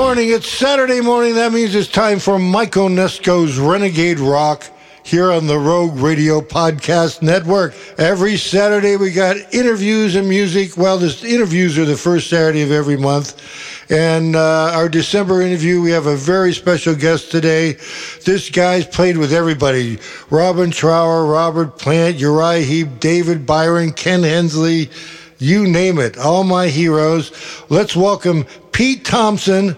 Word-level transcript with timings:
morning. 0.00 0.30
It's 0.30 0.48
Saturday 0.48 1.02
morning. 1.02 1.34
That 1.34 1.52
means 1.52 1.74
it's 1.74 1.86
time 1.86 2.20
for 2.20 2.38
Mike 2.38 2.72
Onesko's 2.72 3.58
Renegade 3.58 4.18
Rock 4.18 4.64
here 5.02 5.30
on 5.30 5.46
the 5.46 5.58
Rogue 5.58 5.98
Radio 5.98 6.40
Podcast 6.40 7.20
Network. 7.20 7.74
Every 7.98 8.38
Saturday 8.38 8.96
we 8.96 9.12
got 9.12 9.36
interviews 9.52 10.14
and 10.16 10.26
music. 10.26 10.78
Well, 10.78 10.96
the 10.96 11.14
interviews 11.28 11.78
are 11.78 11.84
the 11.84 11.98
first 11.98 12.30
Saturday 12.30 12.62
of 12.62 12.70
every 12.70 12.96
month. 12.96 13.42
And 13.90 14.36
uh, 14.36 14.72
our 14.72 14.88
December 14.88 15.42
interview, 15.42 15.82
we 15.82 15.90
have 15.90 16.06
a 16.06 16.16
very 16.16 16.54
special 16.54 16.94
guest 16.94 17.30
today. 17.30 17.76
This 18.24 18.48
guy's 18.48 18.86
played 18.86 19.18
with 19.18 19.34
everybody. 19.34 19.98
Robin 20.30 20.70
Trower, 20.70 21.26
Robert 21.26 21.78
Plant, 21.78 22.16
Uriah 22.16 22.64
Heep, 22.64 23.00
David 23.00 23.44
Byron, 23.44 23.92
Ken 23.92 24.22
Hensley, 24.22 24.88
you 25.36 25.68
name 25.68 25.98
it. 25.98 26.16
All 26.16 26.42
my 26.42 26.68
heroes. 26.68 27.32
Let's 27.68 27.94
welcome 27.94 28.44
Pete 28.72 29.04
Thompson 29.04 29.76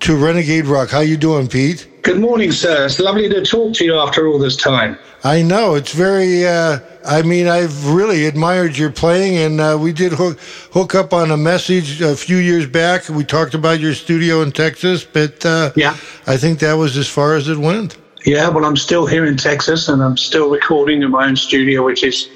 to 0.00 0.16
Renegade 0.16 0.66
Rock. 0.66 0.90
How 0.90 1.00
you 1.00 1.16
doing, 1.16 1.48
Pete? 1.48 1.86
Good 2.02 2.20
morning, 2.20 2.52
sir. 2.52 2.86
It's 2.86 2.98
lovely 2.98 3.28
to 3.28 3.44
talk 3.44 3.74
to 3.74 3.84
you 3.84 3.96
after 3.98 4.26
all 4.28 4.38
this 4.38 4.56
time. 4.56 4.98
I 5.24 5.42
know 5.42 5.74
it's 5.74 5.92
very. 5.92 6.46
Uh, 6.46 6.78
I 7.04 7.22
mean, 7.22 7.48
I've 7.48 7.88
really 7.88 8.26
admired 8.26 8.76
your 8.78 8.90
playing, 8.90 9.36
and 9.36 9.60
uh, 9.60 9.76
we 9.80 9.92
did 9.92 10.12
hook 10.12 10.38
hook 10.72 10.94
up 10.94 11.12
on 11.12 11.30
a 11.30 11.36
message 11.36 12.00
a 12.00 12.14
few 12.14 12.36
years 12.36 12.66
back. 12.66 13.08
We 13.08 13.24
talked 13.24 13.54
about 13.54 13.80
your 13.80 13.94
studio 13.94 14.42
in 14.42 14.52
Texas, 14.52 15.04
but 15.04 15.44
uh, 15.44 15.72
Yeah. 15.74 15.96
I 16.26 16.36
think 16.36 16.60
that 16.60 16.74
was 16.74 16.96
as 16.96 17.08
far 17.08 17.34
as 17.34 17.48
it 17.48 17.58
went. 17.58 17.96
Yeah, 18.24 18.48
well, 18.48 18.64
I'm 18.64 18.76
still 18.76 19.06
here 19.06 19.24
in 19.24 19.36
Texas 19.36 19.88
and 19.88 20.02
I'm 20.02 20.16
still 20.16 20.50
recording 20.50 21.02
in 21.02 21.10
my 21.10 21.26
own 21.26 21.36
studio, 21.36 21.84
which 21.84 22.02
is 22.04 22.28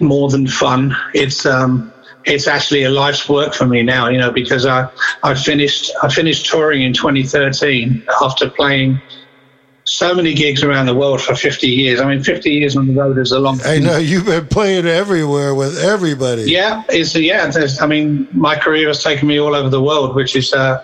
more 0.00 0.28
than 0.28 0.46
fun. 0.46 0.94
It's 1.14 1.46
um, 1.46 1.92
it's 2.26 2.46
actually 2.46 2.84
a 2.84 2.90
life's 2.90 3.28
work 3.28 3.54
for 3.54 3.66
me 3.66 3.82
now, 3.82 4.08
you 4.08 4.18
know, 4.18 4.30
because 4.30 4.66
I 4.66 4.88
I 5.22 5.34
finished 5.34 5.90
I 6.02 6.08
finished 6.08 6.46
touring 6.46 6.82
in 6.82 6.92
2013 6.92 8.02
after 8.22 8.48
playing 8.50 9.00
so 9.86 10.14
many 10.14 10.32
gigs 10.32 10.62
around 10.62 10.86
the 10.86 10.94
world 10.94 11.20
for 11.20 11.34
50 11.34 11.66
years. 11.68 12.00
I 12.00 12.08
mean, 12.08 12.22
50 12.22 12.50
years 12.50 12.74
on 12.74 12.86
the 12.86 12.94
road 12.94 13.18
is 13.18 13.32
a 13.32 13.38
long 13.38 13.58
time. 13.58 13.70
I 13.70 13.78
know 13.78 13.98
you've 13.98 14.24
been 14.24 14.46
playing 14.46 14.86
everywhere 14.86 15.54
with 15.54 15.78
everybody. 15.78 16.50
Yeah, 16.50 16.82
it's 16.88 17.14
yeah. 17.14 17.48
there's- 17.50 17.82
I 17.82 17.86
mean, 17.86 18.26
my 18.32 18.56
career 18.56 18.88
has 18.88 19.02
taken 19.02 19.28
me 19.28 19.38
all 19.38 19.54
over 19.54 19.68
the 19.68 19.82
world, 19.82 20.14
which 20.14 20.36
is 20.36 20.54
uh, 20.54 20.82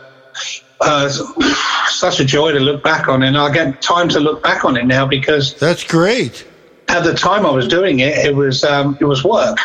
uh, 0.83 1.09
such 1.89 2.21
a 2.21 2.25
joy 2.27 2.53
to 2.53 2.61
look 2.61 2.83
back 2.85 3.09
on, 3.09 3.23
and 3.23 3.39
I 3.39 3.51
get 3.51 3.81
time 3.81 4.11
to 4.11 4.21
look 4.21 4.43
back 4.43 4.67
on 4.67 4.77
it 4.77 4.85
now 4.85 5.07
because 5.07 5.55
That's 5.55 5.83
great. 5.83 6.47
at 6.89 7.03
the 7.03 7.15
time 7.15 7.47
I 7.47 7.51
was 7.51 7.67
doing 7.69 8.01
it, 8.01 8.19
it 8.27 8.37
was 8.37 8.65
um, 8.65 8.99
it 9.01 9.05
was 9.07 9.25
work, 9.25 9.57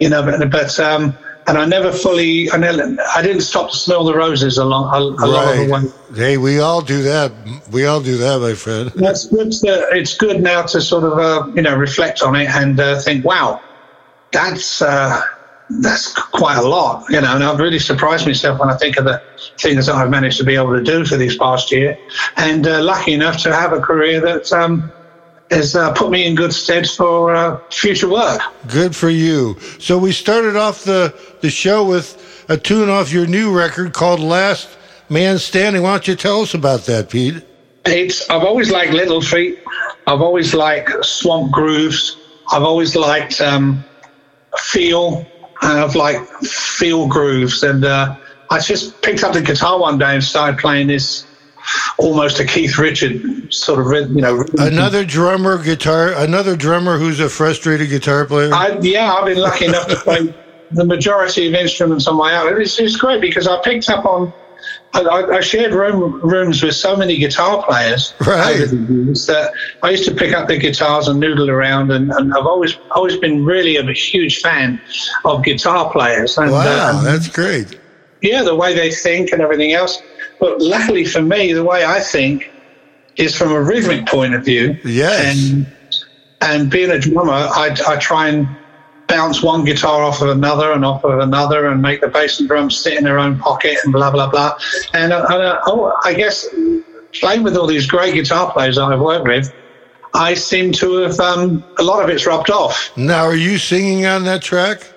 you 0.00 0.08
know. 0.08 0.22
But, 0.22 0.50
but 0.50 0.80
um, 0.80 1.16
and 1.46 1.58
I 1.58 1.64
never 1.66 1.92
fully, 1.92 2.50
I 2.52 2.56
never, 2.58 2.96
I 3.14 3.22
didn't 3.22 3.42
stop 3.42 3.70
to 3.70 3.76
smell 3.76 4.04
the 4.04 4.14
roses 4.14 4.58
along 4.58 4.94
a, 4.94 4.98
a 4.98 5.26
lot 5.26 5.54
the 5.54 5.72
way. 5.72 6.16
Hey, 6.16 6.36
we 6.36 6.60
all 6.60 6.80
do 6.80 7.02
that. 7.02 7.32
We 7.70 7.86
all 7.86 8.00
do 8.00 8.16
that, 8.18 8.40
my 8.40 8.54
friend. 8.54 8.90
That's 8.94 9.26
good. 9.26 9.50
To, 9.52 9.88
it's 9.92 10.16
good 10.16 10.42
now 10.42 10.62
to 10.62 10.80
sort 10.80 11.04
of 11.04 11.18
uh, 11.18 11.50
you 11.54 11.62
know 11.62 11.76
reflect 11.76 12.22
on 12.22 12.36
it 12.36 12.48
and 12.50 12.78
uh, 12.78 13.00
think, 13.00 13.24
wow, 13.24 13.60
that's 14.32 14.82
uh, 14.82 15.22
that's 15.80 16.12
quite 16.12 16.58
a 16.58 16.68
lot, 16.68 17.04
you 17.08 17.20
know. 17.20 17.34
And 17.34 17.42
I've 17.42 17.58
really 17.58 17.78
surprised 17.78 18.26
myself 18.26 18.60
when 18.60 18.70
I 18.70 18.76
think 18.76 18.96
of 18.96 19.04
the 19.04 19.22
things 19.58 19.86
that 19.86 19.94
I've 19.94 20.10
managed 20.10 20.38
to 20.38 20.44
be 20.44 20.54
able 20.54 20.74
to 20.76 20.82
do 20.82 21.04
for 21.04 21.16
this 21.16 21.36
past 21.36 21.72
year, 21.72 21.98
and 22.36 22.66
uh, 22.66 22.82
lucky 22.82 23.12
enough 23.12 23.42
to 23.42 23.54
have 23.54 23.72
a 23.72 23.80
career 23.80 24.20
that 24.20 24.52
um, 24.52 24.92
has 25.50 25.74
uh, 25.74 25.92
put 25.92 26.10
me 26.10 26.26
in 26.26 26.34
good 26.34 26.52
stead 26.52 26.88
for 26.88 27.34
uh, 27.34 27.60
future 27.70 28.08
work. 28.08 28.40
Good 28.68 28.94
for 28.94 29.10
you. 29.10 29.58
So 29.78 29.98
we 29.98 30.12
started 30.12 30.56
off 30.56 30.84
the, 30.84 31.14
the 31.40 31.50
show 31.50 31.84
with 31.84 32.44
a 32.48 32.56
tune 32.56 32.88
off 32.88 33.12
your 33.12 33.26
new 33.26 33.56
record 33.56 33.92
called 33.92 34.20
Last 34.20 34.68
Man 35.08 35.38
Standing. 35.38 35.82
Why 35.82 35.92
don't 35.92 36.08
you 36.08 36.14
tell 36.14 36.42
us 36.42 36.54
about 36.54 36.86
that, 36.86 37.10
Pete? 37.10 37.44
It's 37.86 38.28
I've 38.30 38.44
always 38.44 38.70
liked 38.70 38.92
Little 38.92 39.20
Feat. 39.20 39.58
I've 40.06 40.20
always 40.20 40.54
liked 40.54 41.04
Swamp 41.04 41.50
Grooves. 41.50 42.16
I've 42.52 42.62
always 42.62 42.94
liked 42.94 43.40
um, 43.40 43.84
Feel. 44.58 45.26
And 45.62 45.78
I've 45.78 45.94
liked 45.94 46.30
Feel 46.46 47.06
Grooves. 47.06 47.62
And 47.62 47.84
uh, 47.84 48.16
I 48.50 48.60
just 48.60 49.02
picked 49.02 49.24
up 49.24 49.32
the 49.32 49.42
guitar 49.42 49.78
one 49.78 49.98
day 49.98 50.14
and 50.14 50.22
started 50.22 50.58
playing 50.58 50.88
this 50.88 51.26
almost 51.98 52.40
a 52.40 52.44
Keith 52.44 52.78
Richard 52.78 53.52
sort 53.52 53.80
of, 53.80 54.10
you 54.10 54.20
know. 54.22 54.44
Another 54.58 55.04
drummer, 55.04 55.62
guitar, 55.62 56.12
another 56.16 56.56
drummer 56.56 56.98
who's 56.98 57.20
a 57.20 57.28
frustrated 57.28 57.88
guitar 57.90 58.24
player. 58.26 58.52
I, 58.52 58.78
yeah, 58.80 59.12
I've 59.12 59.26
been 59.26 59.38
lucky 59.38 59.66
enough 59.66 59.86
to 59.88 59.96
play 59.96 60.34
the 60.72 60.84
majority 60.84 61.48
of 61.48 61.54
instruments 61.54 62.06
on 62.06 62.16
my 62.16 62.36
own. 62.36 62.60
It's, 62.60 62.78
it's 62.78 62.96
great 62.96 63.20
because 63.20 63.46
I 63.48 63.60
picked 63.62 63.88
up 63.90 64.04
on. 64.04 64.32
I, 64.92 65.00
I 65.02 65.36
I 65.36 65.40
shared 65.40 65.72
room, 65.72 66.20
rooms 66.20 66.62
with 66.62 66.74
so 66.74 66.96
many 66.96 67.16
guitar 67.16 67.62
players 67.64 68.12
Right. 68.26 68.56
over 68.60 68.66
the 68.66 68.92
years 68.92 69.24
that 69.26 69.52
I 69.84 69.90
used 69.90 70.04
to 70.06 70.14
pick 70.14 70.34
up 70.34 70.48
their 70.48 70.58
guitars 70.58 71.06
and 71.08 71.18
noodle 71.20 71.48
around, 71.48 71.92
and, 71.92 72.10
and 72.10 72.34
I've 72.34 72.44
always 72.46 72.76
always 72.90 73.16
been 73.16 73.44
really 73.44 73.76
a 73.76 73.84
huge 73.92 74.40
fan 74.40 74.80
of 75.24 75.44
guitar 75.44 75.90
players. 75.92 76.36
And, 76.36 76.50
wow, 76.50 76.58
uh, 76.98 77.02
that's 77.02 77.28
great. 77.28 77.78
yeah, 78.20 78.42
the 78.42 78.54
way 78.54 78.74
they 78.74 78.90
think 78.90 79.30
and 79.32 79.40
everything 79.40 79.72
else. 79.72 80.02
But 80.40 80.60
luckily 80.60 81.04
for 81.04 81.22
me, 81.22 81.52
the 81.52 81.64
way 81.64 81.84
I 81.84 82.00
think 82.00 82.50
is 83.16 83.36
from 83.36 83.52
a 83.52 83.60
rhythmic 83.60 84.06
point 84.06 84.34
of 84.34 84.44
view. 84.44 84.78
Yes. 84.84 85.36
And 85.36 85.66
and 86.42 86.70
being 86.70 86.90
a 86.90 86.98
drummer, 86.98 87.32
I, 87.32 87.76
I 87.86 87.96
try 87.98 88.28
and 88.28 88.48
bounce 89.06 89.42
one 89.42 89.64
guitar 89.64 90.02
off 90.02 90.22
of 90.22 90.28
another 90.30 90.72
and 90.72 90.84
off 90.84 91.04
of 91.04 91.18
another 91.18 91.66
and 91.66 91.82
make 91.82 92.00
the 92.00 92.08
bass 92.08 92.38
and 92.40 92.48
drums 92.48 92.78
sit 92.78 92.96
in 92.96 93.04
their 93.04 93.18
own 93.18 93.38
pocket 93.38 93.76
and 93.84 93.92
blah 93.92 94.10
blah 94.10 94.30
blah. 94.30 94.56
And, 94.94 95.12
uh, 95.12 95.26
and 95.28 95.42
uh, 95.42 95.60
oh, 95.66 95.92
I 96.04 96.14
guess 96.14 96.48
playing 97.12 97.42
with 97.42 97.56
all 97.56 97.66
these 97.66 97.86
great 97.86 98.14
guitar 98.14 98.52
players 98.52 98.76
that 98.76 98.84
I've 98.84 99.00
worked 99.00 99.26
with, 99.26 99.52
I 100.14 100.34
seem 100.34 100.72
to 100.72 100.94
have 100.98 101.20
um, 101.20 101.62
a 101.78 101.82
lot 101.82 102.02
of 102.02 102.08
it's 102.08 102.26
rubbed 102.26 102.50
off. 102.50 102.96
Now, 102.96 103.24
are 103.24 103.36
you 103.36 103.58
singing 103.58 104.06
on 104.06 104.24
that 104.24 104.42
track? 104.42 104.90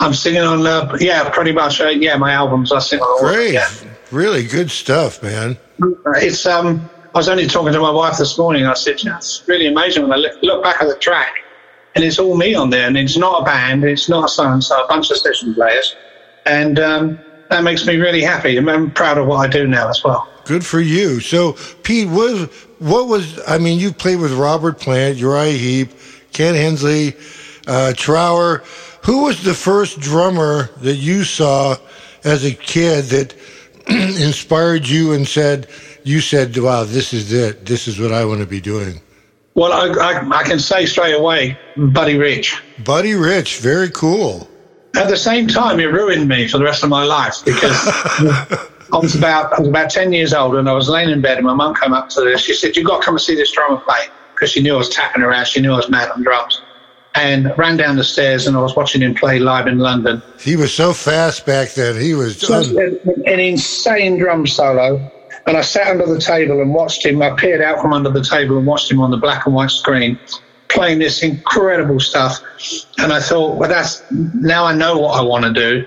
I'm 0.00 0.14
singing 0.14 0.42
on, 0.42 0.64
uh, 0.64 0.96
yeah, 1.00 1.28
pretty 1.30 1.52
much, 1.52 1.80
uh, 1.80 1.88
yeah, 1.88 2.16
my 2.16 2.32
albums. 2.32 2.70
I 2.70 2.78
sing 2.78 3.00
on 3.00 3.08
all. 3.08 3.16
of 3.16 3.24
them, 3.24 3.34
Great. 3.34 3.54
Yeah. 3.54 3.68
Really 4.10 4.44
good 4.44 4.70
stuff, 4.70 5.22
man. 5.22 5.56
It's 6.16 6.46
um. 6.46 6.88
I 7.14 7.18
was 7.18 7.28
only 7.28 7.46
talking 7.46 7.72
to 7.72 7.80
my 7.80 7.90
wife 7.90 8.18
this 8.18 8.38
morning. 8.38 8.66
I 8.66 8.74
said, 8.74 9.02
"Yeah, 9.02 9.16
it's 9.16 9.42
really 9.46 9.66
amazing 9.66 10.02
when 10.02 10.12
I 10.12 10.16
look, 10.16 10.32
look 10.42 10.62
back 10.62 10.80
at 10.82 10.88
the 10.88 10.96
track, 10.96 11.32
and 11.94 12.04
it's 12.04 12.18
all 12.18 12.36
me 12.36 12.54
on 12.54 12.70
there, 12.70 12.86
and 12.86 12.96
it's 12.96 13.16
not 13.16 13.42
a 13.42 13.44
band, 13.44 13.84
it's 13.84 14.08
not 14.08 14.30
so 14.30 14.46
and 14.46 14.62
so, 14.62 14.84
a 14.84 14.88
bunch 14.88 15.10
of 15.10 15.16
session 15.16 15.54
players, 15.54 15.96
and 16.46 16.78
um, 16.78 17.18
that 17.50 17.64
makes 17.64 17.86
me 17.86 17.96
really 17.96 18.22
happy. 18.22 18.56
I'm, 18.56 18.68
I'm 18.68 18.90
proud 18.90 19.18
of 19.18 19.26
what 19.26 19.38
I 19.38 19.48
do 19.50 19.66
now 19.66 19.88
as 19.88 20.04
well. 20.04 20.28
Good 20.44 20.64
for 20.64 20.80
you. 20.80 21.20
So, 21.20 21.56
Pete, 21.82 22.08
what, 22.08 22.50
what 22.78 23.08
was, 23.08 23.40
I 23.46 23.58
mean, 23.58 23.78
you 23.78 23.92
played 23.92 24.20
with 24.20 24.32
Robert 24.32 24.78
Plant, 24.78 25.18
Uriah 25.18 25.58
Heep, 25.58 25.90
Ken 26.32 26.54
Hensley, 26.54 27.14
uh, 27.66 27.92
Trower. 27.94 28.62
Who 29.04 29.24
was 29.24 29.42
the 29.42 29.54
first 29.54 30.00
drummer 30.00 30.70
that 30.78 30.96
you 30.96 31.24
saw 31.24 31.76
as 32.24 32.44
a 32.44 32.52
kid 32.52 33.06
that 33.06 33.34
inspired 34.20 34.88
you 34.88 35.12
and 35.12 35.26
said, 35.26 35.68
you 36.04 36.20
said, 36.20 36.56
wow, 36.56 36.84
this 36.84 37.12
is 37.12 37.32
it. 37.32 37.66
This 37.66 37.88
is 37.88 38.00
what 38.00 38.12
I 38.12 38.24
want 38.24 38.40
to 38.40 38.46
be 38.46 38.60
doing? 38.60 39.00
Well, 39.54 39.72
I, 39.72 39.88
I, 39.88 40.38
I 40.38 40.42
can 40.44 40.58
say 40.58 40.86
straight 40.86 41.14
away, 41.14 41.58
Buddy 41.76 42.16
Rich. 42.16 42.62
Buddy 42.84 43.14
Rich, 43.14 43.58
very 43.58 43.90
cool. 43.90 44.48
At 44.96 45.08
the 45.08 45.16
same 45.16 45.48
time, 45.48 45.80
it 45.80 45.86
ruined 45.86 46.28
me 46.28 46.48
for 46.48 46.58
the 46.58 46.64
rest 46.64 46.82
of 46.82 46.90
my 46.90 47.04
life 47.04 47.44
because 47.44 47.72
I 48.92 48.98
was 49.02 49.14
about 49.14 49.52
I 49.52 49.60
was 49.60 49.68
about 49.68 49.90
ten 49.90 50.12
years 50.12 50.32
old 50.32 50.54
and 50.54 50.68
I 50.68 50.72
was 50.72 50.88
laying 50.88 51.10
in 51.10 51.20
bed 51.20 51.38
and 51.38 51.46
my 51.46 51.54
mum 51.54 51.74
came 51.74 51.92
up 51.92 52.08
to 52.10 52.22
this. 52.22 52.40
She 52.40 52.54
said, 52.54 52.76
"You've 52.76 52.86
got 52.86 53.00
to 53.00 53.04
come 53.04 53.14
and 53.14 53.20
see 53.20 53.34
this 53.34 53.52
drummer 53.52 53.80
play," 53.80 54.06
because 54.34 54.50
she 54.50 54.62
knew 54.62 54.74
I 54.74 54.78
was 54.78 54.88
tapping 54.88 55.22
around. 55.22 55.46
She 55.46 55.60
knew 55.60 55.72
I 55.72 55.76
was 55.76 55.90
mad 55.90 56.10
on 56.10 56.22
drums, 56.22 56.62
and 57.18 57.52
ran 57.58 57.76
down 57.76 57.96
the 57.96 58.04
stairs 58.04 58.46
and 58.46 58.56
I 58.56 58.60
was 58.60 58.76
watching 58.76 59.02
him 59.02 59.14
play 59.14 59.38
live 59.38 59.66
in 59.66 59.78
London. 59.78 60.22
He 60.38 60.56
was 60.56 60.72
so 60.72 60.92
fast 60.92 61.44
back 61.44 61.74
then. 61.74 62.00
He 62.00 62.14
was. 62.14 62.38
Just 62.38 62.70
un- 62.70 62.78
an, 62.78 63.22
an 63.26 63.40
insane 63.40 64.18
drum 64.18 64.46
solo. 64.46 65.10
And 65.46 65.56
I 65.56 65.62
sat 65.62 65.88
under 65.88 66.06
the 66.06 66.20
table 66.20 66.60
and 66.60 66.74
watched 66.74 67.04
him. 67.04 67.22
I 67.22 67.30
peered 67.30 67.62
out 67.62 67.80
from 67.80 67.92
under 67.92 68.10
the 68.10 68.22
table 68.22 68.58
and 68.58 68.66
watched 68.66 68.90
him 68.90 69.00
on 69.00 69.10
the 69.10 69.16
black 69.16 69.46
and 69.46 69.54
white 69.54 69.70
screen 69.70 70.18
playing 70.68 70.98
this 70.98 71.22
incredible 71.22 71.98
stuff. 71.98 72.40
And 72.98 73.12
I 73.12 73.20
thought, 73.20 73.56
well, 73.56 73.68
that's 73.68 74.02
now 74.10 74.64
I 74.64 74.74
know 74.74 74.98
what 74.98 75.18
I 75.18 75.22
want 75.22 75.44
to 75.44 75.52
do. 75.52 75.86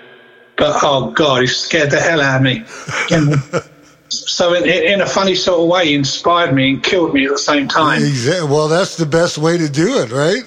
But 0.57 0.79
oh 0.83 1.11
God, 1.11 1.41
he 1.41 1.47
scared 1.47 1.91
the 1.91 1.99
hell 1.99 2.21
out 2.21 2.37
of 2.37 2.41
me. 2.41 2.65
So, 4.11 4.53
in, 4.53 4.65
in 4.65 4.99
a 4.99 5.05
funny 5.05 5.35
sort 5.35 5.61
of 5.61 5.69
way, 5.69 5.87
he 5.87 5.95
inspired 5.95 6.53
me 6.53 6.71
and 6.71 6.83
killed 6.83 7.13
me 7.13 7.25
at 7.25 7.31
the 7.31 7.37
same 7.37 7.69
time. 7.69 8.01
Exa- 8.01 8.43
well, 8.49 8.67
that's 8.67 8.97
the 8.97 9.05
best 9.05 9.37
way 9.37 9.57
to 9.57 9.69
do 9.69 9.99
it, 9.99 10.11
right? 10.11 10.43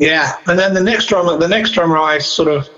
Yeah, 0.00 0.32
and 0.46 0.58
then 0.58 0.72
the 0.72 0.82
next 0.82 1.06
drummer, 1.06 1.36
the 1.36 1.46
next 1.46 1.72
drummer 1.72 1.98
I 1.98 2.18
sort 2.18 2.48
of 2.48 2.68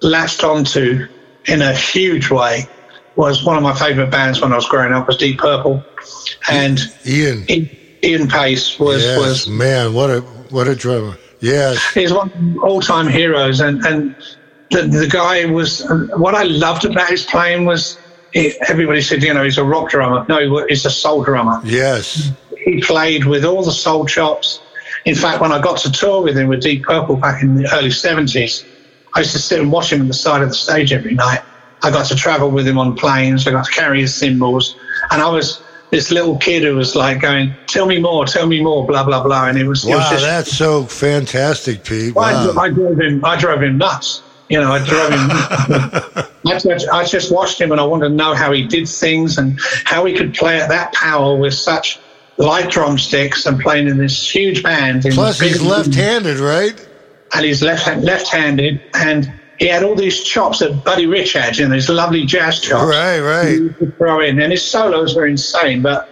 latched 0.00 0.44
onto 0.44 1.08
in 1.46 1.62
a 1.62 1.74
huge 1.74 2.30
way 2.30 2.68
was 3.16 3.44
one 3.44 3.56
of 3.56 3.62
my 3.62 3.74
favourite 3.74 4.10
bands 4.10 4.40
when 4.40 4.52
I 4.52 4.56
was 4.56 4.68
growing 4.68 4.92
up 4.92 5.08
was 5.08 5.16
Deep 5.16 5.38
Purple, 5.38 5.84
and 6.48 6.78
Ian. 7.06 7.44
Ian, 8.02 8.28
Paice 8.28 8.78
was 8.78 9.02
yes, 9.02 9.18
was 9.18 9.48
man, 9.48 9.94
what 9.94 10.10
a 10.10 10.20
what 10.50 10.68
a 10.68 10.76
drummer. 10.76 11.16
Yes. 11.40 11.92
he's 11.92 12.12
one 12.12 12.30
of 12.32 12.62
all 12.62 12.80
time 12.80 13.08
heroes, 13.08 13.60
and 13.60 13.84
and 13.84 14.14
the 14.70 14.82
the 14.82 15.08
guy 15.08 15.46
was 15.46 15.84
what 16.16 16.36
I 16.36 16.44
loved 16.44 16.84
about 16.84 17.10
his 17.10 17.24
playing 17.24 17.64
was 17.66 17.98
he, 18.32 18.54
everybody 18.68 19.00
said 19.00 19.24
you 19.24 19.34
know 19.34 19.42
he's 19.42 19.58
a 19.58 19.64
rock 19.64 19.90
drummer. 19.90 20.24
No, 20.28 20.64
he's 20.68 20.84
a 20.84 20.90
soul 20.90 21.24
drummer. 21.24 21.60
Yes. 21.64 22.30
he 22.64 22.80
played 22.80 23.24
with 23.24 23.44
all 23.44 23.64
the 23.64 23.72
soul 23.72 24.06
chops. 24.06 24.60
In 25.04 25.14
fact, 25.14 25.40
when 25.40 25.52
I 25.52 25.60
got 25.60 25.78
to 25.78 25.92
tour 25.92 26.22
with 26.22 26.36
him 26.36 26.48
with 26.48 26.62
Deep 26.62 26.82
Purple 26.84 27.16
back 27.16 27.42
in 27.42 27.56
the 27.56 27.68
early 27.74 27.90
70s, 27.90 28.64
I 29.14 29.20
used 29.20 29.32
to 29.32 29.38
sit 29.38 29.60
and 29.60 29.70
watch 29.70 29.92
him 29.92 30.00
on 30.00 30.08
the 30.08 30.14
side 30.14 30.42
of 30.42 30.48
the 30.48 30.54
stage 30.54 30.92
every 30.92 31.14
night. 31.14 31.40
I 31.82 31.90
got 31.90 32.06
to 32.06 32.16
travel 32.16 32.50
with 32.50 32.66
him 32.66 32.78
on 32.78 32.96
planes. 32.96 33.46
I 33.46 33.50
got 33.50 33.66
to 33.66 33.70
carry 33.70 34.00
his 34.00 34.14
cymbals. 34.14 34.74
And 35.10 35.20
I 35.20 35.28
was 35.28 35.60
this 35.90 36.10
little 36.10 36.38
kid 36.38 36.62
who 36.62 36.74
was 36.74 36.96
like 36.96 37.20
going, 37.20 37.54
tell 37.66 37.86
me 37.86 38.00
more, 38.00 38.24
tell 38.24 38.46
me 38.46 38.62
more, 38.62 38.86
blah, 38.86 39.04
blah, 39.04 39.22
blah. 39.22 39.48
And 39.48 39.58
it 39.58 39.66
was, 39.66 39.84
it 39.84 39.94
was 39.94 39.98
Wow, 39.98 40.10
just, 40.10 40.24
that's 40.24 40.56
so 40.56 40.84
fantastic, 40.86 41.84
Pete. 41.84 42.16
I, 42.16 42.32
Wow. 42.32 42.54
I 42.58 42.70
drove 42.70 42.98
him, 42.98 43.24
I 43.24 43.36
drove 43.36 43.62
him 43.62 43.78
nuts. 43.78 44.22
You 44.48 44.60
know, 44.60 44.72
I 44.72 44.84
drove 44.84 45.10
him. 45.10 45.20
I, 46.46 46.58
just, 46.58 46.88
I 46.88 47.04
just 47.04 47.32
watched 47.32 47.60
him 47.60 47.72
and 47.72 47.80
I 47.80 47.84
wanted 47.84 48.08
to 48.08 48.14
know 48.14 48.34
how 48.34 48.52
he 48.52 48.66
did 48.66 48.88
things 48.88 49.38
and 49.38 49.58
how 49.84 50.04
he 50.04 50.14
could 50.14 50.34
play 50.34 50.60
at 50.60 50.68
that 50.68 50.92
power 50.92 51.36
with 51.36 51.54
such 51.54 51.98
light 52.36 52.70
drumsticks 52.70 53.46
and 53.46 53.60
playing 53.60 53.88
in 53.88 53.98
this 53.98 54.28
huge 54.28 54.62
band. 54.62 55.02
Plus, 55.12 55.40
he's 55.40 55.62
left-handed, 55.62 56.38
right? 56.38 56.88
and 57.34 57.44
he's 57.44 57.62
left 57.62 57.86
left-handed, 58.02 58.80
and 58.94 59.32
he 59.58 59.66
had 59.66 59.82
all 59.82 59.94
these 59.96 60.22
chops 60.22 60.60
that 60.60 60.84
Buddy 60.84 61.06
Rich 61.06 61.32
had, 61.32 61.56
you 61.56 61.66
know, 61.66 61.74
these 61.74 61.88
lovely 61.88 62.24
jazz 62.26 62.60
chops. 62.60 62.84
Right, 62.84 63.20
right. 63.20 63.96
Throw 63.98 64.20
in, 64.20 64.40
and 64.40 64.52
his 64.52 64.62
solos 64.64 65.14
were 65.16 65.26
insane. 65.26 65.82
But 65.82 66.08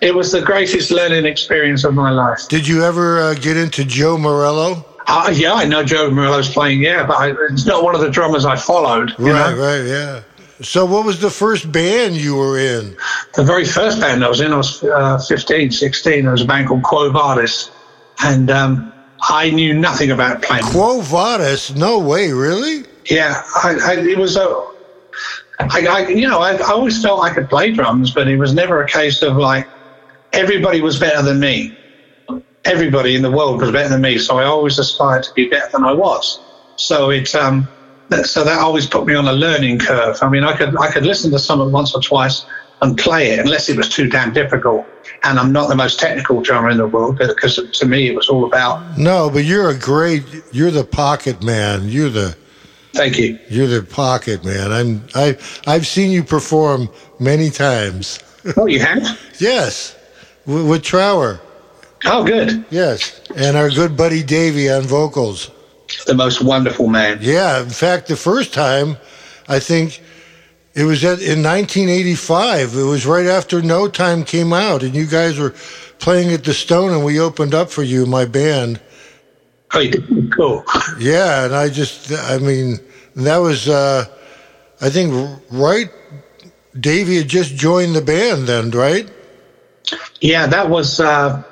it 0.00 0.14
was 0.14 0.32
the 0.32 0.42
greatest 0.42 0.90
learning 0.90 1.26
experience 1.26 1.84
of 1.84 1.94
my 1.94 2.10
life. 2.10 2.48
Did 2.48 2.66
you 2.66 2.82
ever 2.82 3.20
uh, 3.20 3.34
get 3.34 3.56
into 3.56 3.84
Joe 3.84 4.18
Morello? 4.18 4.84
Uh, 5.06 5.30
yeah, 5.34 5.52
I 5.52 5.64
know 5.64 5.84
Joe 5.84 6.10
Morello's 6.10 6.50
playing, 6.52 6.82
yeah, 6.82 7.06
but 7.06 7.16
I, 7.18 7.34
it's 7.50 7.66
not 7.66 7.84
one 7.84 7.94
of 7.94 8.00
the 8.00 8.10
drummers 8.10 8.44
I 8.46 8.56
followed. 8.56 9.10
You 9.18 9.32
Right, 9.32 9.54
know? 9.54 9.62
right, 9.62 9.84
yeah. 9.86 10.22
So, 10.64 10.86
what 10.86 11.04
was 11.04 11.20
the 11.20 11.30
first 11.30 11.70
band 11.70 12.16
you 12.16 12.36
were 12.36 12.58
in? 12.58 12.96
The 13.34 13.44
very 13.44 13.66
first 13.66 14.00
band 14.00 14.24
I 14.24 14.28
was 14.28 14.40
in, 14.40 14.52
I 14.52 14.56
was 14.56 14.82
uh, 14.82 15.18
15, 15.18 15.70
16. 15.70 16.22
There 16.22 16.32
was 16.32 16.40
a 16.40 16.46
band 16.46 16.68
called 16.68 16.82
Quo 16.82 17.10
Vadis. 17.10 17.70
And 18.24 18.50
um, 18.50 18.92
I 19.20 19.50
knew 19.50 19.74
nothing 19.74 20.10
about 20.10 20.42
playing. 20.42 20.64
Quo 20.64 21.02
Vadis? 21.02 21.74
No 21.74 21.98
way, 21.98 22.32
really? 22.32 22.84
Yeah, 23.06 23.42
I, 23.56 23.78
I, 23.82 23.92
it 24.00 24.16
was 24.16 24.36
a. 24.36 24.70
I, 25.60 25.86
I, 25.86 26.08
you 26.08 26.26
know, 26.26 26.40
I, 26.40 26.54
I 26.54 26.72
always 26.72 27.00
felt 27.00 27.22
I 27.22 27.32
could 27.32 27.48
play 27.48 27.70
drums, 27.70 28.12
but 28.12 28.26
it 28.26 28.38
was 28.38 28.54
never 28.54 28.82
a 28.82 28.88
case 28.88 29.22
of 29.22 29.36
like 29.36 29.68
everybody 30.32 30.80
was 30.80 30.98
better 30.98 31.22
than 31.22 31.40
me. 31.40 31.76
Everybody 32.64 33.14
in 33.14 33.22
the 33.22 33.30
world 33.30 33.60
was 33.60 33.70
better 33.70 33.90
than 33.90 34.00
me, 34.00 34.18
so 34.18 34.38
I 34.38 34.44
always 34.44 34.78
aspired 34.78 35.24
to 35.24 35.34
be 35.34 35.48
better 35.48 35.70
than 35.72 35.84
I 35.84 35.92
was. 35.92 36.40
So 36.76 37.10
it, 37.10 37.34
um, 37.34 37.68
that- 38.10 38.26
so 38.26 38.44
that 38.44 38.58
always 38.58 38.86
put 38.86 39.06
me 39.06 39.14
on 39.14 39.26
a 39.28 39.32
learning 39.32 39.78
curve. 39.78 40.18
I 40.22 40.28
mean, 40.28 40.44
I 40.44 40.56
could 40.56 40.76
I 40.78 40.90
could 40.90 41.04
listen 41.06 41.30
to 41.32 41.38
something 41.38 41.70
once 41.72 41.94
or 41.94 42.00
twice 42.02 42.44
and 42.82 42.98
play 42.98 43.30
it, 43.30 43.38
unless 43.38 43.68
it 43.68 43.76
was 43.76 43.88
too 43.88 44.08
damn 44.08 44.32
difficult. 44.32 44.84
And 45.22 45.38
I'm 45.38 45.52
not 45.52 45.68
the 45.68 45.76
most 45.76 45.98
technical 46.00 46.42
drummer 46.42 46.68
in 46.70 46.76
the 46.76 46.86
world, 46.86 47.18
because 47.18 47.58
to 47.72 47.86
me 47.86 48.08
it 48.08 48.14
was 48.14 48.28
all 48.28 48.44
about. 48.44 48.98
No, 48.98 49.30
but 49.30 49.44
you're 49.44 49.70
a 49.70 49.78
great. 49.78 50.22
You're 50.52 50.70
the 50.70 50.84
pocket 50.84 51.42
man. 51.42 51.88
You're 51.88 52.10
the. 52.10 52.36
Thank 52.92 53.18
you. 53.18 53.38
You're 53.48 53.66
the 53.66 53.82
pocket 53.82 54.44
man. 54.44 54.70
I'm. 54.72 55.04
I. 55.14 55.36
I've 55.66 55.86
seen 55.86 56.10
you 56.10 56.22
perform 56.24 56.88
many 57.18 57.50
times. 57.50 58.18
Oh, 58.58 58.66
you 58.66 58.78
have? 58.80 59.18
Yes, 59.38 59.96
with, 60.44 60.66
with 60.68 60.82
Trower. 60.82 61.40
Oh, 62.04 62.22
good. 62.24 62.62
Yes, 62.68 63.22
and 63.34 63.56
our 63.56 63.70
good 63.70 63.96
buddy 63.96 64.22
Davey 64.22 64.70
on 64.70 64.82
vocals. 64.82 65.50
The 66.06 66.14
most 66.14 66.42
wonderful 66.42 66.88
man. 66.88 67.18
Yeah, 67.20 67.62
in 67.62 67.70
fact, 67.70 68.08
the 68.08 68.16
first 68.16 68.52
time, 68.52 68.98
I 69.48 69.58
think 69.58 70.02
it 70.74 70.84
was 70.84 71.04
at, 71.04 71.20
in 71.20 71.42
1985. 71.42 72.74
It 72.74 72.82
was 72.82 73.06
right 73.06 73.26
after 73.26 73.62
No 73.62 73.88
Time 73.88 74.24
came 74.24 74.52
out, 74.52 74.82
and 74.82 74.94
you 74.94 75.06
guys 75.06 75.38
were 75.38 75.54
playing 75.98 76.32
at 76.32 76.44
the 76.44 76.52
Stone, 76.52 76.92
and 76.92 77.04
we 77.04 77.20
opened 77.20 77.54
up 77.54 77.70
for 77.70 77.82
you, 77.82 78.06
my 78.06 78.24
band. 78.24 78.80
Oh? 79.72 79.90
Cool. 80.36 80.64
Yeah, 80.98 81.46
and 81.46 81.54
I 81.54 81.68
just, 81.68 82.12
I 82.12 82.38
mean, 82.38 82.78
that 83.16 83.38
was, 83.38 83.68
uh, 83.68 84.04
I 84.80 84.90
think, 84.90 85.40
right. 85.50 85.90
Davey 86.78 87.16
had 87.18 87.28
just 87.28 87.54
joined 87.54 87.94
the 87.94 88.00
band 88.00 88.46
then, 88.46 88.70
right? 88.70 89.08
Yeah, 90.20 90.46
that 90.46 90.68
was 90.68 91.00
uh, 91.00 91.42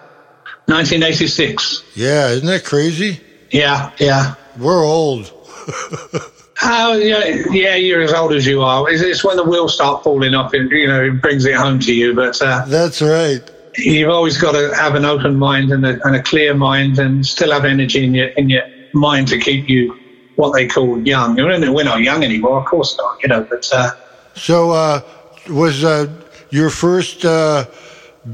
1986. 0.66 1.84
Yeah, 1.94 2.28
isn't 2.28 2.46
that 2.46 2.64
crazy? 2.64 3.20
Yeah, 3.50 3.92
yeah. 3.98 4.34
We're 4.58 4.84
old. 4.84 5.32
Oh, 6.64 6.94
yeah, 6.96 7.24
yeah. 7.50 7.74
You're 7.74 8.02
as 8.02 8.12
old 8.12 8.32
as 8.32 8.46
you 8.46 8.62
are. 8.62 8.88
It's, 8.88 9.02
it's 9.02 9.24
when 9.24 9.36
the 9.36 9.42
wheels 9.42 9.74
start 9.74 10.04
falling 10.04 10.32
off. 10.34 10.54
It, 10.54 10.70
you 10.70 10.86
know, 10.86 11.02
it 11.06 11.20
brings 11.20 11.44
it 11.44 11.56
home 11.56 11.80
to 11.80 11.92
you. 11.92 12.14
But 12.14 12.40
uh, 12.40 12.64
That's 12.66 13.02
right. 13.02 13.40
you've 13.76 14.10
always 14.10 14.38
got 14.38 14.52
to 14.52 14.72
have 14.76 14.94
an 14.94 15.04
open 15.04 15.36
mind 15.36 15.72
and 15.72 15.84
a, 15.84 15.98
and 16.06 16.14
a 16.14 16.22
clear 16.22 16.54
mind, 16.54 17.00
and 17.00 17.26
still 17.26 17.50
have 17.50 17.64
energy 17.64 18.04
in 18.04 18.14
your 18.14 18.28
in 18.28 18.48
your 18.48 18.62
mind 18.94 19.26
to 19.28 19.38
keep 19.40 19.68
you 19.68 19.98
what 20.36 20.52
they 20.52 20.68
call 20.68 21.00
young. 21.04 21.34
We're 21.34 21.58
not 21.58 21.74
we're 21.74 21.82
not 21.84 22.00
young 22.00 22.22
anymore, 22.22 22.60
of 22.60 22.66
course 22.66 22.96
not. 22.96 23.20
You 23.22 23.28
know, 23.30 23.42
but 23.42 23.68
uh, 23.72 23.90
So, 24.34 24.70
uh, 24.70 25.00
was 25.48 25.82
uh, 25.82 26.06
your 26.50 26.70
first 26.70 27.24
uh, 27.24 27.64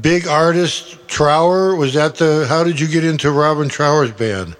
big 0.01 0.27
artist 0.27 0.99
Trower? 1.07 1.75
Was 1.75 1.95
that 1.95 2.15
the? 2.15 2.45
How 2.47 2.63
did 2.63 2.79
you 2.79 2.87
get 2.87 3.03
into 3.03 3.31
Robin 3.31 3.69
Trower's 3.69 4.11
band? 4.11 4.55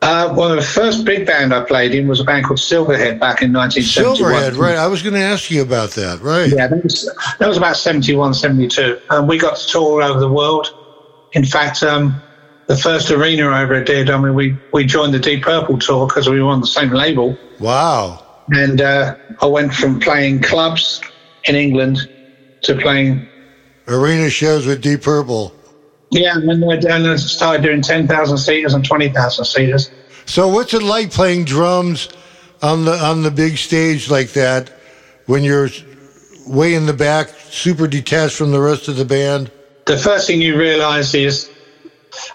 Uh, 0.00 0.32
well, 0.36 0.54
the 0.54 0.62
first 0.62 1.04
big 1.04 1.26
band 1.26 1.52
I 1.52 1.64
played 1.64 1.94
in 1.94 2.06
was 2.06 2.20
a 2.20 2.24
band 2.24 2.46
called 2.46 2.60
Silverhead 2.60 3.18
back 3.18 3.42
in 3.42 3.52
1971. 3.52 4.16
Silverhead, 4.16 4.56
right? 4.56 4.76
I 4.76 4.86
was 4.86 5.02
going 5.02 5.14
to 5.14 5.20
ask 5.20 5.50
you 5.50 5.60
about 5.60 5.90
that, 5.92 6.20
right? 6.20 6.48
Yeah, 6.50 6.68
that 6.68 6.84
was, 6.84 7.10
that 7.38 7.48
was 7.48 7.56
about 7.56 7.76
71, 7.76 8.34
72. 8.34 9.00
And 9.10 9.28
we 9.28 9.38
got 9.38 9.56
to 9.56 9.66
tour 9.66 10.02
all 10.02 10.10
over 10.10 10.20
the 10.20 10.30
world. 10.30 10.72
In 11.32 11.44
fact, 11.44 11.82
um, 11.82 12.22
the 12.68 12.76
first 12.76 13.10
arena 13.10 13.46
over 13.48 13.74
at 13.74 13.86
Dear 13.86 14.04
Dummy, 14.04 14.30
we, 14.30 14.56
we 14.72 14.84
joined 14.84 15.14
the 15.14 15.18
Deep 15.18 15.42
Purple 15.42 15.78
tour 15.78 16.06
because 16.06 16.28
we 16.28 16.40
were 16.40 16.48
on 16.48 16.60
the 16.60 16.66
same 16.66 16.90
label. 16.90 17.36
Wow. 17.58 18.24
And 18.50 18.80
uh, 18.80 19.16
I 19.42 19.46
went 19.46 19.74
from 19.74 19.98
playing 19.98 20.42
clubs 20.42 21.02
in 21.44 21.56
England 21.56 22.08
to 22.62 22.74
playing, 22.76 23.28
Arena 23.88 24.28
shows 24.28 24.66
with 24.66 24.82
Deep 24.82 25.02
Purple. 25.02 25.54
Yeah, 26.10 26.36
and 26.36 26.48
then 26.48 26.60
went 26.60 26.82
down 26.82 27.04
and 27.04 27.20
started 27.20 27.62
doing 27.62 27.82
10,000 27.82 28.38
seaters 28.38 28.74
and 28.74 28.84
20,000 28.84 29.44
seaters. 29.44 29.90
So, 30.26 30.48
what's 30.48 30.74
it 30.74 30.82
like 30.82 31.10
playing 31.10 31.44
drums 31.44 32.08
on 32.62 32.84
the 32.84 32.92
on 32.92 33.22
the 33.22 33.30
big 33.30 33.56
stage 33.56 34.10
like 34.10 34.32
that 34.32 34.70
when 35.26 35.42
you're 35.44 35.70
way 36.46 36.74
in 36.74 36.86
the 36.86 36.92
back, 36.92 37.28
super 37.28 37.86
detached 37.86 38.36
from 38.36 38.50
the 38.50 38.60
rest 38.60 38.88
of 38.88 38.96
the 38.96 39.04
band? 39.04 39.50
the 39.88 39.96
first 39.96 40.26
thing 40.26 40.40
you 40.40 40.56
realize 40.56 41.14
is 41.14 41.50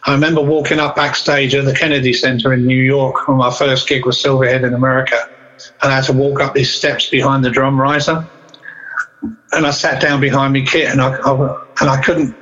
I 0.06 0.12
remember 0.12 0.42
walking 0.42 0.80
up 0.80 0.96
backstage 0.96 1.54
at 1.54 1.66
the 1.66 1.74
Kennedy 1.74 2.12
Center 2.12 2.52
in 2.52 2.66
New 2.66 2.82
York 2.82 3.28
when 3.28 3.38
my 3.38 3.52
first 3.52 3.88
gig 3.88 4.06
was 4.06 4.22
Silverhead 4.22 4.66
in 4.66 4.74
America. 4.74 5.30
And 5.82 5.92
I 5.92 5.96
had 5.96 6.04
to 6.06 6.14
walk 6.14 6.42
up 6.42 6.54
these 6.54 6.74
steps 6.74 7.10
behind 7.10 7.46
the 7.46 7.52
drum 7.52 7.80
riser. 7.80 8.28
And 9.52 9.68
I 9.68 9.72
sat 9.72 10.02
down 10.02 10.20
behind 10.20 10.54
me 10.54 10.66
kit 10.66 10.90
and 10.90 11.00
I, 11.00 11.16
I 11.16 11.64
and 11.80 11.90
I 11.90 12.02
couldn't 12.02 12.36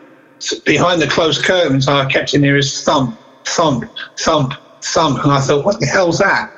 behind 0.66 1.02
the 1.02 1.08
closed 1.08 1.44
curtains 1.44 1.88
I 1.88 2.06
kept 2.06 2.34
in 2.34 2.42
there 2.42 2.58
is 2.58 2.84
thump, 2.84 3.18
thump, 3.46 3.86
thump, 4.18 4.54
thump. 4.82 5.24
And 5.24 5.32
I 5.32 5.42
thought, 5.42 5.66
what 5.66 5.80
the 5.80 5.86
hell's 5.86 6.20
that? 6.20 6.52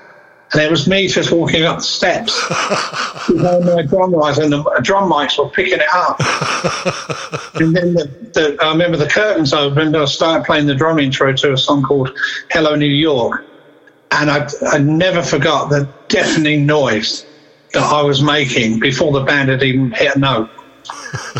And 0.54 0.62
it 0.62 0.70
was 0.70 0.88
me 0.88 1.08
just 1.08 1.32
walking 1.32 1.64
up 1.64 1.78
the 1.78 1.84
steps 1.84 2.40
behind 3.28 3.66
my 3.66 3.82
drum 3.82 4.12
mics, 4.12 4.38
and 4.38 4.54
the 4.54 4.64
drum 4.84 5.12
mics 5.12 5.38
were 5.38 5.50
picking 5.50 5.80
it 5.80 5.88
up. 5.94 6.20
And 7.56 7.76
then 7.76 7.94
the, 7.94 8.06
the, 8.34 8.58
I 8.62 8.72
remember 8.72 8.98
the 8.98 9.08
curtains 9.08 9.54
opened. 9.54 9.96
And 9.96 9.98
I 9.98 10.06
started 10.06 10.44
playing 10.44 10.66
the 10.66 10.74
drum 10.76 10.98
intro 11.00 11.32
to 11.32 11.54
a 11.54 11.58
song 11.58 11.84
called 11.84 12.12
"Hello 12.50 12.76
New 12.76 12.86
York," 12.86 13.46
and 14.12 14.30
I, 14.32 14.48
I 14.72 14.80
never 14.80 15.22
forgot 15.22 15.70
the 15.70 15.88
deafening 16.08 16.66
noise 16.66 17.26
that 17.74 17.84
I 17.84 18.02
was 18.02 18.22
making 18.24 18.80
before 18.80 19.12
the 19.12 19.22
band 19.22 19.50
had 19.50 19.62
even 19.64 19.92
hit 19.92 20.16
a 20.16 20.20
note. 20.20 20.50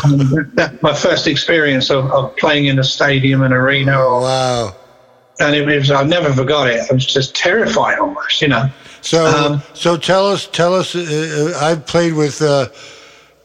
And 0.04 0.20
that, 0.20 0.50
that- 0.54 0.82
my 0.82 0.94
first 0.94 1.26
experience 1.26 1.90
of, 1.90 2.10
of 2.12 2.36
playing 2.36 2.66
in 2.66 2.78
a 2.78 2.84
stadium, 2.84 3.42
an 3.42 3.52
arena, 3.52 3.98
or, 4.00 4.20
Wow. 4.20 4.74
and 5.40 5.54
it 5.54 5.66
was 5.66 5.90
I 5.90 6.04
never 6.04 6.32
forgot 6.32 6.68
it. 6.68 6.80
I 6.90 6.94
was 6.94 7.04
just 7.06 7.34
terrified 7.34 7.98
almost, 7.98 8.40
you 8.40 8.48
know. 8.48 8.68
So, 9.00 9.26
Um, 9.26 9.62
so 9.74 9.96
tell 9.96 10.26
us, 10.30 10.46
tell 10.46 10.74
us. 10.74 10.94
Uh, 10.94 11.52
uh, 11.60 11.64
I've 11.66 11.86
played 11.86 12.14
with 12.14 12.40
uh, 12.40 12.68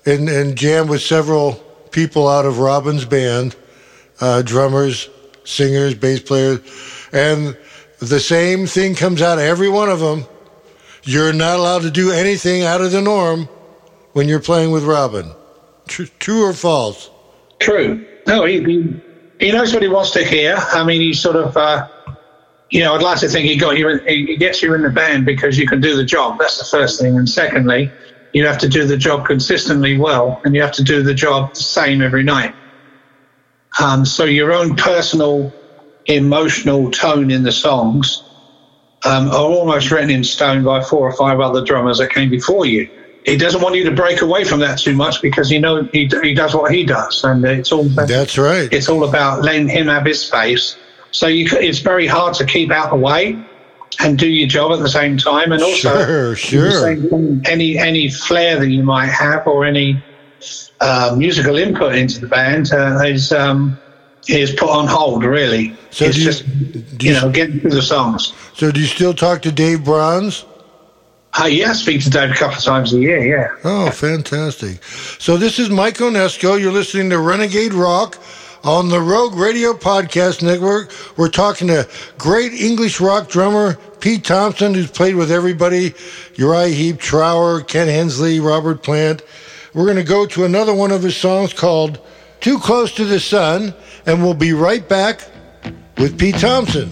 and 0.06 0.30
and 0.30 0.56
jammed 0.56 0.90
with 0.90 1.02
several 1.02 1.54
people 1.92 2.28
out 2.28 2.46
of 2.46 2.60
Robin's 2.60 3.06
band, 3.06 3.56
uh, 4.22 4.42
drummers, 4.44 5.10
singers, 5.44 5.96
bass 5.96 6.22
players, 6.22 6.60
and 7.12 7.58
the 8.00 8.20
same 8.20 8.68
thing 8.68 8.96
comes 8.96 9.22
out 9.22 9.38
of 9.40 9.44
every 9.44 9.68
one 9.70 9.90
of 9.90 10.00
them. 10.00 10.26
You're 11.04 11.34
not 11.34 11.58
allowed 11.60 11.82
to 11.82 11.92
do 11.92 12.12
anything 12.12 12.64
out 12.64 12.82
of 12.82 12.92
the 12.92 13.02
norm 13.02 13.50
when 14.14 14.28
you're 14.30 14.40
playing 14.40 14.72
with 14.72 14.84
Robin. 14.84 15.32
True, 15.90 16.46
or 16.46 16.54
false? 16.54 17.10
True. 17.60 18.06
No, 18.28 18.46
he, 18.46 18.64
he 18.64 19.02
he 19.40 19.52
knows 19.52 19.74
what 19.74 19.82
he 19.82 19.90
wants 19.90 20.12
to 20.12 20.24
hear. 20.24 20.56
I 20.58 20.84
mean, 20.84 21.02
he 21.02 21.14
sort 21.14 21.36
of, 21.36 21.58
uh, 21.58 21.88
you 22.70 22.82
know, 22.82 22.94
I'd 22.94 23.02
like 23.02 23.20
to 23.20 23.28
think 23.28 23.48
he 23.48 23.58
got 23.58 23.78
you. 23.78 23.90
In, 23.90 24.08
he 24.08 24.38
gets 24.38 24.62
you 24.62 24.74
in 24.76 24.84
the 24.84 24.90
band 24.90 25.26
because 25.26 25.58
you 25.58 25.68
can 25.68 25.82
do 25.82 25.96
the 25.96 26.04
job. 26.04 26.38
That's 26.38 26.60
the 26.60 26.66
first 26.66 27.02
thing. 27.02 27.18
And 27.18 27.28
secondly, 27.28 27.92
you 28.34 28.46
have 28.46 28.60
to 28.60 28.70
do 28.70 28.86
the 28.86 28.98
job 28.98 29.26
consistently 29.26 29.98
well, 29.98 30.42
and 30.46 30.54
you 30.54 30.62
have 30.62 30.74
to 30.74 30.84
do 30.84 31.02
the 31.02 31.14
job 31.14 31.54
the 31.56 31.64
same 31.64 32.02
every 32.02 32.24
night. 32.24 32.54
Um, 33.82 34.06
so 34.06 34.26
your 34.26 34.52
own 34.54 34.76
personal 34.76 35.54
emotional 36.06 36.90
tone 36.92 37.32
in 37.32 37.44
the 37.44 37.52
songs 37.52 38.24
um, 39.06 39.30
are 39.30 39.46
almost 39.46 39.92
written 39.92 40.10
in 40.10 40.24
stone 40.24 40.64
by 40.64 40.84
four 40.84 41.08
or 41.08 41.16
five 41.16 41.40
other 41.40 41.64
drummers 41.64 42.00
that 42.00 42.12
came 42.12 42.30
before 42.30 42.66
you. 42.66 42.90
He 43.26 43.38
doesn't 43.38 43.62
want 43.62 43.76
you 43.76 43.84
to 43.84 43.92
break 43.92 44.22
away 44.22 44.44
from 44.44 44.60
that 44.62 44.80
too 44.80 44.96
much 44.96 45.22
because 45.22 45.52
you 45.52 45.60
know 45.60 45.84
he, 45.92 46.10
he 46.24 46.34
does 46.34 46.56
what 46.56 46.72
he 46.72 46.84
does, 46.86 47.24
and 47.24 47.44
it's 47.46 47.72
all 47.72 47.84
That's 47.84 48.38
right. 48.38 48.72
it's 48.72 48.88
all 48.90 49.04
about 49.08 49.44
letting 49.44 49.68
him 49.68 49.88
have 49.88 50.06
his 50.06 50.22
space. 50.22 50.78
So 51.12 51.28
you, 51.28 51.48
it's 51.54 51.80
very 51.80 52.08
hard 52.08 52.34
to 52.36 52.46
keep 52.46 52.72
out 52.72 52.92
the 52.92 52.96
way 52.96 53.38
and 54.00 54.18
do 54.18 54.28
your 54.28 54.48
job 54.48 54.72
at 54.72 54.80
the 54.80 54.90
same 54.90 55.18
time, 55.18 55.52
and 55.52 55.62
also 55.62 55.94
Sure, 56.06 56.36
sure. 56.36 56.90
any 57.46 57.78
any 57.78 58.10
flair 58.10 58.58
that 58.60 58.70
you 58.70 58.84
might 58.84 59.08
have 59.10 59.46
or 59.48 59.66
any 59.66 60.02
uh, 60.80 61.14
musical 61.18 61.58
input 61.58 61.96
into 61.96 62.22
the 62.22 62.28
band 62.28 62.72
uh, 62.72 63.02
is 63.04 63.32
um, 63.34 63.78
is 64.30 64.52
put 64.52 64.70
on 64.70 64.88
hold. 64.88 65.26
Really, 65.26 65.76
So 65.92 66.06
it's 66.06 66.18
you- 66.18 66.24
just 66.24 66.48
you 66.48 66.84
you- 67.00 67.14
know 67.14 67.30
getting 67.30 67.60
through 67.60 67.72
the 67.72 67.82
songs. 67.82 68.34
So, 68.54 68.72
do 68.72 68.80
you 68.80 68.88
still 68.88 69.14
talk 69.14 69.42
to 69.42 69.52
Dave 69.52 69.84
Bronze? 69.84 70.46
Uh, 71.34 71.46
yeah, 71.46 71.70
I 71.70 71.74
speak 71.74 72.04
to 72.04 72.10
Dave 72.10 72.32
a 72.32 72.34
couple 72.34 72.58
of 72.58 72.64
times 72.64 72.92
a 72.94 73.00
year. 73.00 73.24
Yeah. 73.24 73.56
Oh, 73.64 73.92
fantastic. 73.92 74.84
So 74.84 75.38
this 75.38 75.60
is 75.60 75.70
Mike 75.70 75.98
Onesko. 75.98 76.60
You're 76.60 76.72
listening 76.72 77.10
to 77.12 77.20
Renegade 77.20 77.74
Rock 77.74 78.18
On 78.64 78.90
the 78.90 79.00
Rogue 79.00 79.36
Radio 79.36 79.72
Podcast 79.74 80.42
Network, 80.42 80.92
we're 81.18 81.30
talking 81.30 81.68
to 81.70 81.88
great 82.18 82.52
English 82.54 83.00
rock 83.00 83.30
drummer 83.30 83.76
Pete 84.02 84.26
Thompson, 84.26 84.74
who's 84.74 84.92
played 84.92 85.16
with 85.16 85.32
everybody 85.32 85.94
Uriah 86.36 86.68
Heep, 86.68 87.00
Trower, 87.00 87.62
Ken 87.62 87.88
Hensley, 87.88 88.40
Robert 88.42 88.84
Plant. 88.84 89.22
We're 89.74 89.86
going 89.86 89.98
to 89.98 90.04
go 90.04 90.26
to 90.26 90.44
another 90.44 90.74
one 90.74 90.92
of 90.92 91.04
his 91.04 91.16
songs 91.16 91.54
called 91.54 92.00
Too 92.42 92.60
Close 92.60 92.92
to 92.96 93.06
the 93.06 93.20
Sun, 93.20 93.74
and 94.06 94.22
we'll 94.22 94.34
be 94.34 94.52
right 94.52 94.88
back 94.90 95.22
with 95.98 96.20
Pete 96.20 96.36
Thompson. 96.36 96.92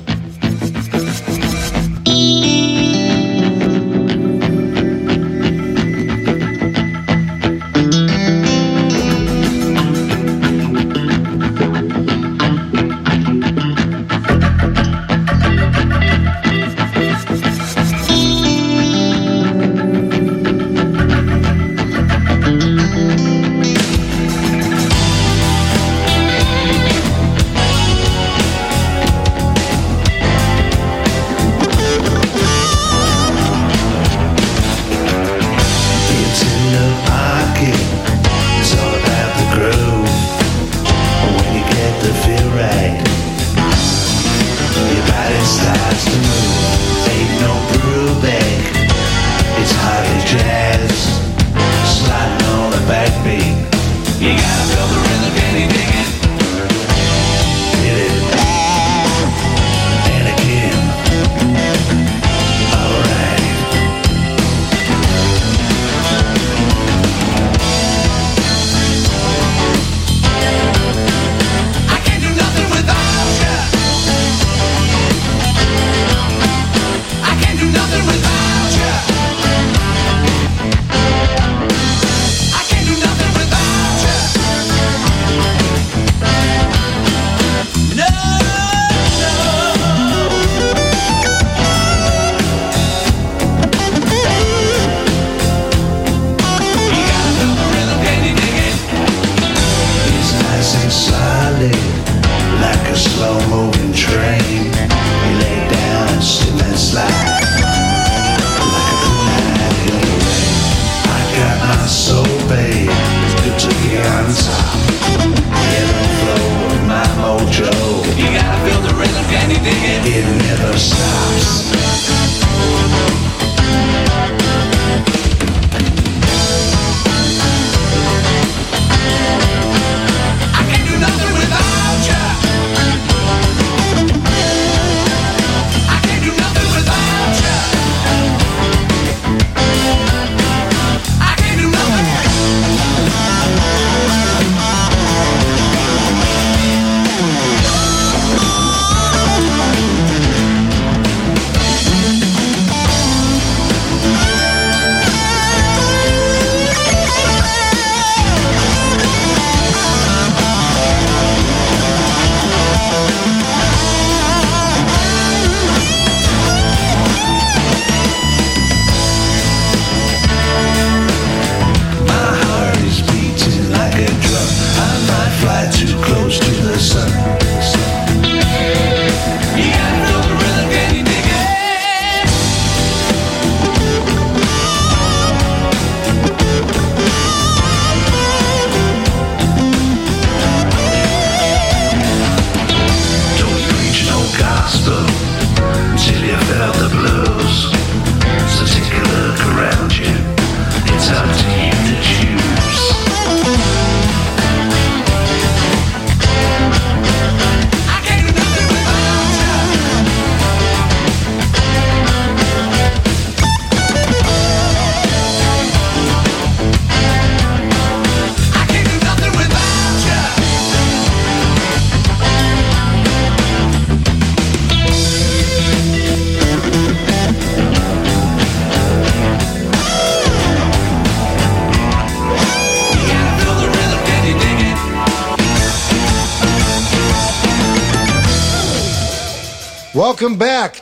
be, 112.48 112.88
it's 112.88 113.42
good 113.42 113.60
to 113.60 113.68
the 113.68 113.98
answer. 113.98 114.97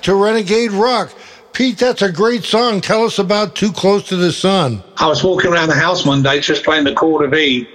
to 0.06 0.16
Renegade 0.16 0.72
Rock. 0.72 1.12
Pete, 1.52 1.80
that's 1.80 2.04
a 2.04 2.12
great 2.12 2.44
song. 2.44 2.80
Tell 2.80 3.06
us 3.06 3.18
about 3.18 3.56
Too 3.56 3.72
Close 3.72 4.08
to 4.10 4.16
the 4.16 4.32
Sun. 4.32 4.84
I 4.98 5.08
was 5.08 5.24
walking 5.24 5.52
around 5.52 5.70
the 5.70 5.76
house 5.76 6.06
one 6.06 6.22
day 6.22 6.40
just 6.40 6.64
playing 6.64 6.84
the 6.84 6.94
chord 6.94 7.26
of 7.26 7.34
E 7.34 7.68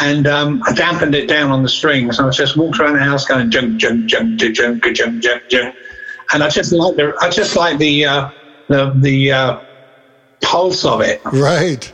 and 0.00 0.26
um, 0.26 0.62
I 0.66 0.72
dampened 0.72 1.14
it 1.14 1.28
down 1.28 1.50
on 1.50 1.62
the 1.62 1.68
strings. 1.68 2.18
And 2.18 2.28
I 2.28 2.30
just 2.30 2.56
walked 2.56 2.78
around 2.78 2.94
the 2.94 3.00
house 3.00 3.26
going 3.26 3.50
jump, 3.50 3.76
jump, 3.76 4.06
jump, 4.06 4.38
jump, 4.38 4.54
jump, 4.54 4.82
jump, 4.82 5.22
jump, 5.22 5.48
jump. 5.50 5.74
And 6.32 6.42
I 6.42 6.48
just 6.48 6.72
like 6.72 6.96
the, 6.96 7.14
I 7.20 7.28
just 7.28 7.56
like 7.56 7.76
the, 7.76 8.06
uh, 8.06 8.30
the, 8.68 8.94
the 8.96 9.32
uh, 9.32 9.60
pulse 10.40 10.86
of 10.86 11.02
it. 11.02 11.20
Right 11.26 11.92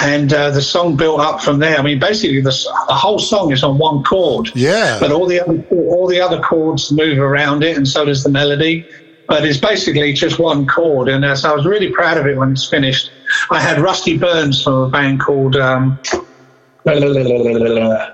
and 0.00 0.32
uh, 0.32 0.50
the 0.50 0.62
song 0.62 0.96
built 0.96 1.20
up 1.20 1.42
from 1.42 1.58
there. 1.58 1.78
I 1.78 1.82
mean, 1.82 1.98
basically 1.98 2.40
the, 2.40 2.56
the 2.88 2.94
whole 2.94 3.18
song 3.18 3.52
is 3.52 3.62
on 3.62 3.78
one 3.78 4.02
chord. 4.02 4.50
Yeah. 4.54 4.98
but 4.98 5.12
all 5.12 5.26
the 5.26 5.40
other 5.40 5.62
all 5.70 6.06
the 6.06 6.20
other 6.20 6.40
chords 6.40 6.90
move 6.90 7.18
around 7.18 7.62
it, 7.62 7.76
and 7.76 7.86
so 7.86 8.04
does 8.04 8.24
the 8.24 8.30
melody. 8.30 8.86
But 9.28 9.44
it's 9.44 9.58
basically 9.58 10.12
just 10.12 10.40
one 10.40 10.66
chord, 10.66 11.08
and 11.08 11.24
uh, 11.24 11.36
so 11.36 11.52
I 11.52 11.54
was 11.54 11.64
really 11.64 11.92
proud 11.92 12.16
of 12.16 12.26
it 12.26 12.36
when 12.36 12.50
it's 12.50 12.68
finished. 12.68 13.12
I 13.50 13.60
had 13.60 13.78
Rusty 13.78 14.18
Burns 14.18 14.62
from 14.62 14.74
a 14.74 14.88
band 14.88 15.20
called 15.20 15.56
um, 15.56 16.00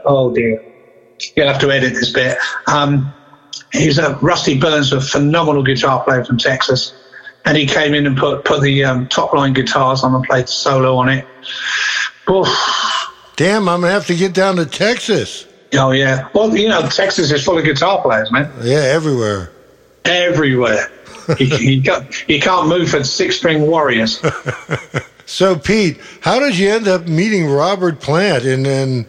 oh 0.05 0.35
dear, 0.35 0.63
you'll 1.37 1.49
have 1.49 1.61
to 1.61 1.71
edit 1.71 1.95
this 1.95 2.13
bit. 2.13 2.37
Um, 2.67 3.13
he's 3.73 3.99
a 3.99 4.17
Rusty 4.17 4.59
Burns, 4.59 4.93
a 4.93 5.01
phenomenal 5.01 5.63
guitar 5.63 6.05
player 6.05 6.25
from 6.25 6.37
Texas, 6.37 6.93
and 7.47 7.57
he 7.57 7.67
came 7.67 7.95
in 7.95 8.07
and 8.07 8.17
put 8.17 8.45
put 8.45 8.61
the 8.61 8.85
um, 8.85 9.09
top 9.09 9.33
line 9.33 9.55
guitars 9.55 10.05
on 10.05 10.15
and 10.15 10.25
played 10.25 10.49
solo 10.49 10.97
on 10.97 11.09
it. 11.09 11.27
Oof. 12.29 12.49
Damn, 13.37 13.69
I'm 13.69 13.81
gonna 13.81 13.93
have 13.93 14.07
to 14.09 14.15
get 14.15 14.35
down 14.35 14.57
to 14.57 14.67
Texas. 14.67 15.47
Oh 15.75 15.93
yeah. 15.93 16.29
Well, 16.35 16.55
you 16.57 16.69
know, 16.69 16.83
Texas 16.89 17.31
is 17.33 17.45
full 17.45 17.59
of 17.59 17.65
guitar 17.65 18.03
players, 18.03 18.31
man. 18.31 18.53
Yeah, 18.63 18.79
everywhere. 18.79 19.51
Everywhere. 20.05 20.91
you, 21.39 21.47
you, 21.57 21.83
got, 21.83 22.29
you 22.29 22.41
can't 22.41 22.69
move 22.69 22.91
for 22.91 23.03
six 23.03 23.37
string 23.37 23.63
warriors. 23.63 24.23
So, 25.27 25.59
Pete, 25.59 26.01
how 26.21 26.39
did 26.39 26.57
you 26.57 26.71
end 26.71 26.87
up 26.87 27.09
meeting 27.09 27.51
Robert 27.51 28.01
Plant? 28.01 28.45
And 28.45 28.65
then 28.65 29.07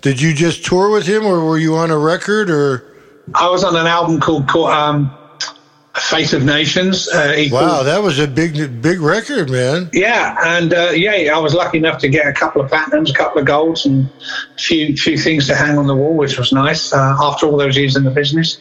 did 0.00 0.20
you 0.20 0.34
just 0.34 0.64
tour 0.64 0.90
with 0.90 1.06
him, 1.06 1.24
or 1.24 1.44
were 1.44 1.58
you 1.58 1.76
on 1.76 1.92
a 1.92 1.98
record? 1.98 2.50
Or 2.50 2.84
I 3.34 3.48
was 3.48 3.62
on 3.62 3.76
an 3.76 3.86
album 3.86 4.20
called, 4.20 4.48
called 4.48 4.70
um, 4.70 5.16
Fate 6.00 6.32
of 6.32 6.44
Nations. 6.44 7.08
Uh, 7.08 7.46
wow, 7.50 7.82
that 7.82 8.02
was 8.02 8.18
a 8.18 8.26
big, 8.26 8.82
big 8.82 9.00
record, 9.00 9.50
man. 9.50 9.90
yeah, 9.92 10.36
and 10.44 10.72
uh, 10.72 10.90
yeah, 10.90 11.34
I 11.34 11.38
was 11.38 11.54
lucky 11.54 11.78
enough 11.78 11.98
to 12.00 12.08
get 12.08 12.26
a 12.26 12.32
couple 12.32 12.62
of 12.62 12.70
platinums, 12.70 13.10
a 13.10 13.14
couple 13.14 13.40
of 13.40 13.46
golds, 13.46 13.86
and 13.86 14.10
a 14.56 14.58
few 14.58 14.96
few 14.96 15.18
things 15.18 15.46
to 15.48 15.54
hang 15.54 15.78
on 15.78 15.86
the 15.86 15.94
wall, 15.94 16.16
which 16.16 16.38
was 16.38 16.52
nice. 16.52 16.92
Uh, 16.92 17.16
after 17.20 17.46
all 17.46 17.56
those 17.56 17.76
years 17.76 17.96
in 17.96 18.04
the 18.04 18.10
business, 18.10 18.58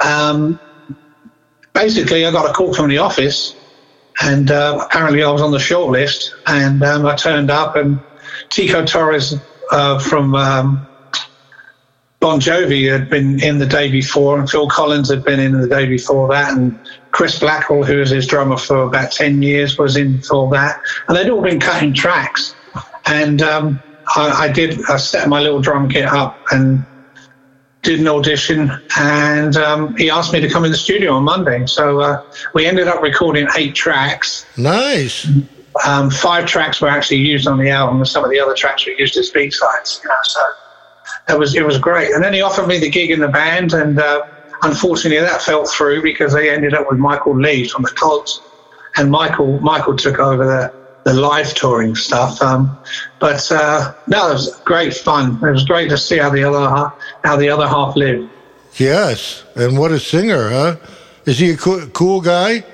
um, 0.00 0.58
basically, 1.72 2.26
I 2.26 2.32
got 2.32 2.50
a 2.50 2.52
call 2.52 2.74
from 2.74 2.88
the 2.88 2.98
office, 2.98 3.54
and 4.20 4.50
uh, 4.50 4.84
apparently 4.84 5.22
I 5.22 5.30
was 5.30 5.42
on 5.42 5.52
the 5.52 5.60
short 5.60 5.90
list, 5.90 6.34
and 6.46 6.82
um, 6.82 7.06
I 7.06 7.14
turned 7.14 7.50
up, 7.50 7.76
and 7.76 8.00
Tico 8.48 8.84
Torres 8.84 9.34
uh, 9.70 9.98
from 9.98 10.34
um, 10.34 10.86
Bon 12.20 12.38
Jovi 12.38 12.90
had 12.90 13.08
been 13.08 13.42
in 13.42 13.58
the 13.58 13.66
day 13.66 13.90
before, 13.90 14.38
and 14.38 14.48
Phil 14.48 14.68
Collins 14.68 15.10
had 15.10 15.24
been 15.24 15.40
in 15.40 15.58
the 15.58 15.66
day 15.66 15.86
before 15.86 16.28
that, 16.28 16.52
and 16.52 16.78
Chris 17.12 17.38
Blackwell, 17.38 17.82
who 17.82 17.96
was 17.96 18.10
his 18.10 18.26
drummer 18.26 18.58
for 18.58 18.82
about 18.82 19.10
10 19.10 19.40
years, 19.40 19.78
was 19.78 19.96
in 19.96 20.20
for 20.20 20.50
that. 20.50 20.82
And 21.08 21.16
they'd 21.16 21.30
all 21.30 21.40
been 21.40 21.58
cutting 21.58 21.94
tracks. 21.94 22.54
And 23.06 23.40
um, 23.40 23.82
I, 24.16 24.48
I 24.48 24.52
did, 24.52 24.78
I 24.90 24.98
set 24.98 25.28
my 25.30 25.40
little 25.40 25.60
drum 25.60 25.88
kit 25.88 26.04
up 26.04 26.38
and 26.50 26.84
did 27.82 28.00
an 28.00 28.06
audition. 28.06 28.70
And 28.98 29.56
um, 29.56 29.96
he 29.96 30.10
asked 30.10 30.34
me 30.34 30.40
to 30.40 30.48
come 30.48 30.66
in 30.66 30.70
the 30.70 30.76
studio 30.76 31.14
on 31.14 31.24
Monday. 31.24 31.64
So 31.66 32.00
uh, 32.00 32.22
we 32.52 32.66
ended 32.66 32.86
up 32.86 33.02
recording 33.02 33.48
eight 33.56 33.74
tracks. 33.74 34.44
Nice. 34.58 35.26
Um, 35.86 36.10
five 36.10 36.44
tracks 36.44 36.82
were 36.82 36.88
actually 36.88 37.18
used 37.18 37.46
on 37.48 37.58
the 37.58 37.70
album, 37.70 37.96
and 37.96 38.08
some 38.08 38.24
of 38.24 38.30
the 38.30 38.38
other 38.38 38.54
tracks 38.54 38.84
were 38.86 38.92
used 38.92 39.16
as 39.16 39.30
B 39.30 39.50
sides. 39.50 40.00
You 40.02 40.10
know, 40.10 40.16
so 40.24 40.40
it 41.32 41.38
was 41.38 41.54
it 41.54 41.64
was 41.64 41.78
great. 41.78 42.12
And 42.12 42.22
then 42.22 42.32
he 42.32 42.42
offered 42.42 42.66
me 42.66 42.78
the 42.78 42.90
gig 42.90 43.10
in 43.10 43.20
the 43.20 43.28
band, 43.28 43.72
and 43.72 43.98
uh, 43.98 44.22
unfortunately 44.62 45.20
that 45.20 45.42
fell 45.42 45.66
through 45.66 46.02
because 46.02 46.32
they 46.32 46.50
ended 46.50 46.74
up 46.74 46.90
with 46.90 46.98
Michael 46.98 47.36
Lee 47.36 47.68
from 47.68 47.82
the 47.82 47.90
Colts, 47.90 48.40
and 48.96 49.10
Michael 49.10 49.60
Michael 49.60 49.96
took 49.96 50.18
over 50.18 50.44
the 50.44 50.80
the 51.04 51.14
live 51.14 51.54
touring 51.54 51.94
stuff. 51.94 52.40
Um, 52.42 52.76
but 53.18 53.50
uh, 53.50 53.94
no, 54.06 54.30
it 54.30 54.32
was 54.34 54.56
great 54.64 54.94
fun. 54.94 55.36
It 55.44 55.50
was 55.50 55.64
great 55.64 55.88
to 55.90 55.98
see 55.98 56.18
how 56.18 56.30
the 56.30 56.44
other 56.44 56.58
ha- 56.58 56.94
how 57.24 57.36
the 57.36 57.48
other 57.48 57.66
half 57.66 57.96
lived. 57.96 58.30
Yes. 58.76 59.44
And 59.56 59.78
what 59.78 59.90
a 59.92 59.98
singer, 59.98 60.48
huh? 60.48 60.76
Is 61.26 61.38
he 61.38 61.50
a 61.50 61.56
cool, 61.56 61.86
cool 61.88 62.20
guy? 62.20 62.64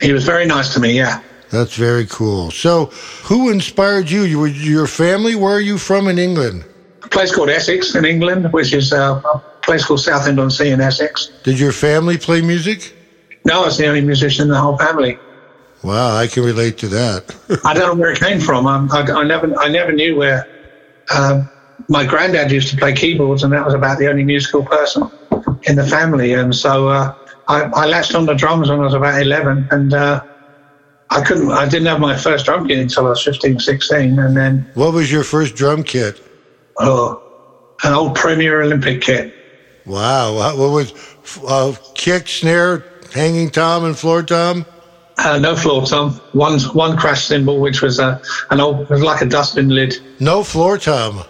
He 0.00 0.12
was 0.12 0.24
very 0.24 0.46
nice 0.46 0.72
to 0.74 0.80
me. 0.80 0.92
Yeah. 0.96 1.22
That's 1.50 1.76
very 1.76 2.06
cool. 2.06 2.50
So, 2.50 2.86
who 3.24 3.50
inspired 3.50 4.10
you? 4.10 4.22
You 4.22 4.38
were 4.38 4.46
your 4.46 4.86
family. 4.86 5.34
Where 5.34 5.56
are 5.56 5.60
you 5.60 5.78
from 5.78 6.08
in 6.08 6.18
England? 6.18 6.64
A 7.04 7.08
place 7.08 7.34
called 7.34 7.50
Essex 7.50 7.94
in 7.94 8.04
England, 8.04 8.52
which 8.52 8.72
is 8.72 8.92
uh, 8.92 9.20
a 9.24 9.38
place 9.62 9.84
called 9.84 10.00
Southend 10.00 10.38
on 10.38 10.50
Sea 10.50 10.70
in 10.70 10.80
Essex. 10.80 11.30
Did 11.42 11.58
your 11.58 11.72
family 11.72 12.16
play 12.18 12.40
music? 12.40 12.94
No, 13.44 13.62
I 13.62 13.66
was 13.66 13.78
the 13.78 13.86
only 13.86 14.02
musician 14.02 14.44
in 14.44 14.48
the 14.48 14.60
whole 14.60 14.78
family. 14.78 15.18
Wow, 15.82 16.16
I 16.16 16.28
can 16.28 16.44
relate 16.44 16.78
to 16.78 16.88
that. 16.88 17.34
I 17.64 17.74
don't 17.74 17.96
know 17.96 18.00
where 18.00 18.12
it 18.12 18.20
came 18.20 18.40
from. 18.40 18.66
Um, 18.66 18.88
I, 18.92 19.00
I 19.00 19.24
never, 19.24 19.52
I 19.58 19.68
never 19.68 19.92
knew 19.92 20.16
where. 20.16 20.46
Um, 21.12 21.48
my 21.88 22.06
granddad 22.06 22.52
used 22.52 22.68
to 22.68 22.76
play 22.76 22.92
keyboards, 22.94 23.42
and 23.42 23.52
that 23.52 23.64
was 23.64 23.74
about 23.74 23.98
the 23.98 24.08
only 24.08 24.22
musical 24.22 24.64
person 24.64 25.10
in 25.64 25.76
the 25.76 25.86
family. 25.86 26.32
And 26.34 26.54
so 26.54 26.88
uh, 26.88 27.14
I, 27.48 27.62
I 27.62 27.86
latched 27.86 28.14
on 28.14 28.26
the 28.26 28.34
drums 28.34 28.70
when 28.70 28.78
I 28.78 28.84
was 28.84 28.94
about 28.94 29.20
11, 29.20 29.68
and 29.72 29.92
uh, 29.92 30.22
I 31.10 31.22
couldn't. 31.22 31.50
I 31.50 31.68
didn't 31.68 31.86
have 31.86 32.00
my 32.00 32.16
first 32.16 32.44
drum 32.44 32.68
kit 32.68 32.78
until 32.78 33.06
I 33.06 33.10
was 33.10 33.24
15, 33.24 33.58
16, 33.58 34.18
and 34.18 34.36
then 34.36 34.70
what 34.74 34.94
was 34.94 35.10
your 35.10 35.24
first 35.24 35.56
drum 35.56 35.82
kit? 35.82 36.21
Oh, 36.78 37.22
an 37.84 37.92
old 37.92 38.14
Premier 38.14 38.62
Olympic 38.62 39.02
kit. 39.02 39.34
Wow, 39.84 40.34
what 40.34 40.58
what 40.58 40.70
was 40.70 40.94
uh, 41.46 41.74
kick, 41.94 42.28
snare, 42.28 42.84
hanging 43.12 43.50
tom, 43.50 43.84
and 43.84 43.98
floor 43.98 44.22
tom? 44.22 44.64
Uh, 45.18 45.38
no 45.38 45.56
floor 45.56 45.84
tom. 45.84 46.12
One 46.32 46.60
one 46.60 46.96
crash 46.96 47.26
cymbal, 47.26 47.60
which 47.60 47.82
was 47.82 47.98
a 47.98 48.20
an 48.50 48.60
old, 48.60 48.82
it 48.82 48.90
was 48.90 49.02
like 49.02 49.20
a 49.22 49.26
dustbin 49.26 49.68
lid. 49.68 49.94
No 50.20 50.42
floor 50.42 50.78
tom. 50.78 51.24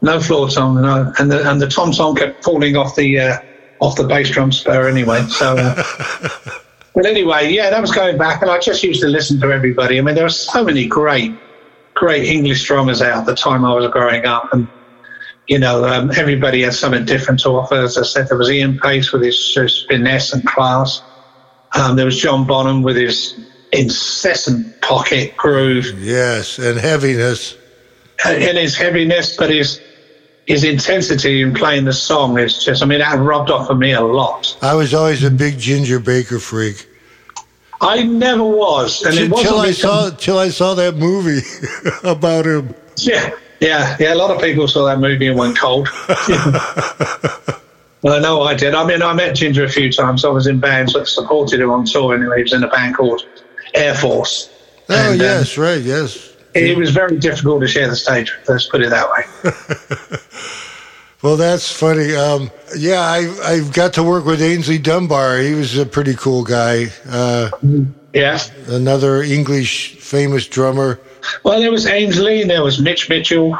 No 0.00 0.20
floor 0.20 0.48
tom, 0.48 0.80
no, 0.80 1.12
and 1.18 1.30
the 1.30 1.48
and 1.50 1.60
the 1.60 1.68
tom 1.68 1.92
tom 1.92 2.14
kept 2.14 2.44
falling 2.44 2.76
off 2.76 2.96
the 2.96 3.18
uh, 3.18 3.38
off 3.80 3.96
the 3.96 4.04
bass 4.04 4.30
drum 4.30 4.52
spur 4.52 4.88
anyway. 4.88 5.22
So, 5.28 5.56
uh, 5.56 5.82
but 6.94 7.04
anyway, 7.04 7.50
yeah, 7.50 7.70
that 7.70 7.80
was 7.80 7.90
going 7.90 8.16
back, 8.16 8.40
and 8.42 8.50
I 8.50 8.58
just 8.58 8.82
used 8.82 9.00
to 9.02 9.08
listen 9.08 9.40
to 9.40 9.52
everybody. 9.52 9.98
I 9.98 10.00
mean, 10.00 10.14
there 10.14 10.24
were 10.24 10.30
so 10.30 10.64
many 10.64 10.86
great, 10.86 11.36
great 11.94 12.24
English 12.24 12.64
drummers 12.64 13.02
out 13.02 13.18
at 13.18 13.26
the 13.26 13.34
time 13.34 13.64
I 13.64 13.74
was 13.74 13.90
growing 13.90 14.24
up, 14.24 14.52
and 14.52 14.68
you 15.48 15.58
know, 15.58 15.84
um, 15.84 16.10
everybody 16.16 16.62
had 16.62 16.74
something 16.74 17.04
different 17.04 17.40
to 17.40 17.48
offer. 17.50 17.74
As 17.74 17.96
I 17.96 18.02
said, 18.02 18.28
there 18.28 18.36
was 18.36 18.50
Ian 18.50 18.78
Paice 18.78 19.12
with 19.12 19.22
his, 19.22 19.54
his 19.54 19.84
finesse 19.88 20.32
and 20.32 20.46
class. 20.46 21.02
Um, 21.72 21.96
there 21.96 22.04
was 22.04 22.18
John 22.18 22.46
Bonham 22.46 22.82
with 22.82 22.96
his 22.96 23.38
incessant 23.72 24.80
pocket 24.80 25.36
groove 25.36 26.02
Yes, 26.02 26.58
and 26.58 26.78
heaviness. 26.78 27.56
And 28.24 28.58
his 28.58 28.76
heaviness, 28.76 29.36
but 29.36 29.50
his 29.50 29.80
his 30.46 30.64
intensity 30.64 31.42
in 31.42 31.52
playing 31.52 31.84
the 31.84 31.92
song 31.92 32.38
is 32.38 32.64
just. 32.64 32.82
I 32.82 32.86
mean, 32.86 32.98
that 32.98 33.18
rubbed 33.18 33.50
off 33.50 33.70
on 33.70 33.78
me 33.78 33.92
a 33.92 34.00
lot. 34.00 34.56
I 34.62 34.74
was 34.74 34.92
always 34.92 35.22
a 35.22 35.30
big 35.30 35.58
Ginger 35.58 36.00
Baker 36.00 36.40
freak. 36.40 36.88
I 37.80 38.02
never 38.02 38.42
was, 38.42 39.02
and 39.02 39.14
it 39.14 39.30
wasn't 39.30 39.48
till 39.48 39.60
I 39.60 39.70
saw 39.70 40.10
till 40.10 40.38
I 40.38 40.48
saw 40.48 40.74
that 40.74 40.96
movie 40.96 41.46
about 42.02 42.44
him. 42.44 42.74
Yeah, 42.96 43.30
yeah, 43.60 43.96
yeah. 43.98 44.14
A 44.14 44.16
lot 44.16 44.30
of 44.30 44.40
people 44.40 44.68
saw 44.68 44.84
that 44.86 44.98
movie 45.00 45.26
and 45.28 45.38
went 45.38 45.58
cold. 45.58 45.88
well, 48.02 48.14
I 48.14 48.20
know 48.20 48.42
I 48.42 48.54
did. 48.54 48.74
I 48.74 48.84
mean, 48.86 49.02
I 49.02 49.12
met 49.12 49.34
Ginger 49.34 49.64
a 49.64 49.68
few 49.68 49.90
times. 49.92 50.24
I 50.24 50.28
was 50.28 50.46
in 50.46 50.60
bands 50.60 50.92
that 50.92 51.06
supported 51.08 51.60
him 51.60 51.70
on 51.70 51.84
tour. 51.84 52.14
Anyway, 52.14 52.36
he 52.38 52.42
was 52.44 52.52
in 52.52 52.62
a 52.64 52.68
band 52.68 52.96
called 52.96 53.22
Air 53.74 53.94
Force. 53.94 54.50
Oh 54.88 54.94
And, 54.94 55.20
um, 55.20 55.26
yes, 55.26 55.58
right, 55.58 55.80
yes. 55.82 56.34
It 56.54 56.76
was 56.76 56.90
very 56.90 57.18
difficult 57.18 57.60
to 57.60 57.68
share 57.68 57.88
the 57.88 57.94
stage. 57.96 58.32
Let's 58.48 58.66
put 58.68 58.82
it 58.82 58.90
that 58.90 59.08
way. 59.10 60.18
Well, 61.20 61.36
that's 61.36 61.72
funny. 61.72 62.14
Um, 62.14 62.48
yeah, 62.76 63.00
I 63.00 63.26
I 63.44 63.68
got 63.72 63.94
to 63.94 64.04
work 64.04 64.24
with 64.24 64.40
Aynsley 64.40 64.80
Dunbar. 64.80 65.38
He 65.38 65.52
was 65.52 65.76
a 65.76 65.84
pretty 65.84 66.14
cool 66.14 66.44
guy. 66.44 66.86
Uh, 67.10 67.50
Yeah. 68.14 68.38
another 68.68 69.20
English 69.22 69.96
famous 69.96 70.46
drummer. 70.46 71.00
Well, 71.42 71.60
there 71.60 71.70
was 71.70 71.86
Aynsley, 71.86 72.42
and 72.42 72.50
there 72.50 72.62
was 72.62 72.80
Mitch 72.80 73.08
Mitchell. 73.08 73.56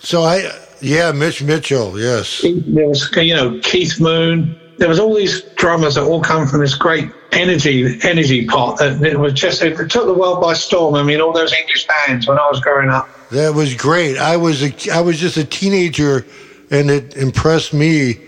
So 0.00 0.22
I, 0.22 0.50
yeah, 0.80 1.12
Mitch 1.12 1.42
Mitchell. 1.42 1.98
Yes. 1.98 2.42
There 2.42 2.88
was, 2.88 3.10
you 3.16 3.34
know, 3.34 3.58
Keith 3.62 4.00
Moon. 4.00 4.58
There 4.78 4.88
was 4.88 5.00
all 5.00 5.14
these 5.14 5.42
drummers 5.56 5.96
that 5.96 6.04
all 6.04 6.22
come 6.22 6.46
from 6.46 6.60
this 6.60 6.74
great 6.74 7.10
energy 7.32 7.98
energy 8.02 8.46
pot. 8.46 8.78
That 8.78 9.02
it 9.02 9.18
was 9.18 9.32
just 9.32 9.60
it 9.62 9.76
took 9.90 10.06
the 10.06 10.14
world 10.14 10.40
by 10.40 10.54
storm. 10.54 10.94
I 10.94 11.02
mean, 11.02 11.20
all 11.20 11.32
those 11.32 11.52
English 11.52 11.86
bands 11.86 12.28
when 12.28 12.38
I 12.38 12.48
was 12.48 12.60
growing 12.60 12.88
up. 12.88 13.08
That 13.30 13.54
was 13.54 13.74
great. 13.74 14.16
I 14.18 14.36
was 14.36 14.62
a, 14.62 14.90
I 14.92 15.00
was 15.00 15.18
just 15.18 15.36
a 15.36 15.44
teenager, 15.44 16.24
and 16.70 16.90
it 16.90 17.16
impressed 17.16 17.74
me. 17.74 18.20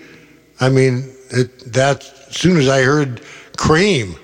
I 0.59 0.69
mean, 0.69 1.11
it, 1.31 1.73
that 1.73 2.05
as 2.29 2.37
soon 2.37 2.57
as 2.57 2.69
I 2.69 2.83
heard 2.83 3.23
Cream, 3.57 4.17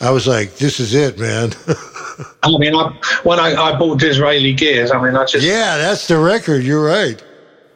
I 0.00 0.10
was 0.10 0.26
like, 0.26 0.56
"This 0.56 0.80
is 0.80 0.94
it, 0.94 1.18
man." 1.18 1.52
I 2.42 2.58
mean, 2.58 2.74
I, 2.74 2.98
when 3.24 3.38
I, 3.38 3.54
I 3.54 3.78
bought 3.78 3.98
Disraeli 3.98 4.52
gears, 4.52 4.90
I 4.90 5.02
mean, 5.02 5.16
I 5.16 5.24
just 5.24 5.46
yeah, 5.46 5.78
that's 5.78 6.06
the 6.08 6.18
record. 6.18 6.62
You're 6.64 6.84
right. 6.84 7.22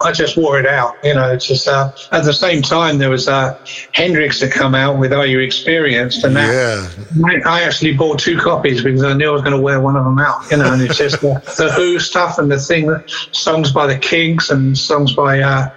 I 0.02 0.12
just 0.12 0.36
wore 0.36 0.58
it 0.58 0.66
out. 0.66 0.96
You 1.04 1.14
know, 1.14 1.30
it's 1.30 1.46
just 1.46 1.68
uh, 1.68 1.92
at 2.12 2.24
the 2.24 2.32
same 2.32 2.62
time 2.62 2.96
there 2.96 3.10
was 3.10 3.28
uh, 3.28 3.58
Hendrix 3.92 4.40
had 4.40 4.50
come 4.50 4.74
out 4.74 4.98
with 4.98 5.12
"Are 5.12 5.26
You 5.26 5.40
Experienced?" 5.40 6.24
and 6.24 6.34
that 6.36 6.50
Yeah, 6.52 7.26
I, 7.26 7.60
I 7.60 7.62
actually 7.62 7.94
bought 7.94 8.18
two 8.18 8.38
copies 8.38 8.82
because 8.82 9.02
I 9.02 9.12
knew 9.12 9.28
I 9.28 9.32
was 9.32 9.42
going 9.42 9.56
to 9.56 9.60
wear 9.60 9.80
one 9.80 9.96
of 9.96 10.04
them 10.04 10.18
out. 10.18 10.50
You 10.50 10.56
know, 10.58 10.72
and 10.72 10.80
it's 10.80 10.96
just 10.96 11.20
the, 11.20 11.34
the 11.58 11.70
Who 11.72 11.98
stuff 11.98 12.38
and 12.38 12.50
the 12.50 12.58
thing, 12.58 12.90
songs 13.32 13.72
by 13.72 13.86
the 13.86 13.98
Kinks 13.98 14.50
and 14.50 14.76
songs 14.76 15.14
by 15.14 15.40
uh, 15.40 15.70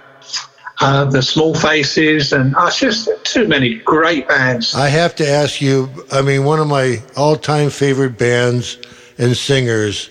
uh, 0.80 1.04
the 1.04 1.22
Small 1.22 1.54
Faces, 1.54 2.32
and 2.32 2.54
uh, 2.56 2.66
it's 2.66 2.80
just 2.80 3.08
too 3.24 3.46
many 3.46 3.76
great 3.76 4.26
bands. 4.28 4.74
I 4.74 4.88
have 4.88 5.14
to 5.16 5.28
ask 5.28 5.60
you. 5.60 5.88
I 6.12 6.22
mean, 6.22 6.44
one 6.44 6.60
of 6.60 6.66
my 6.66 7.02
all-time 7.16 7.70
favorite 7.70 8.18
bands 8.18 8.78
and 9.18 9.36
singers 9.36 10.10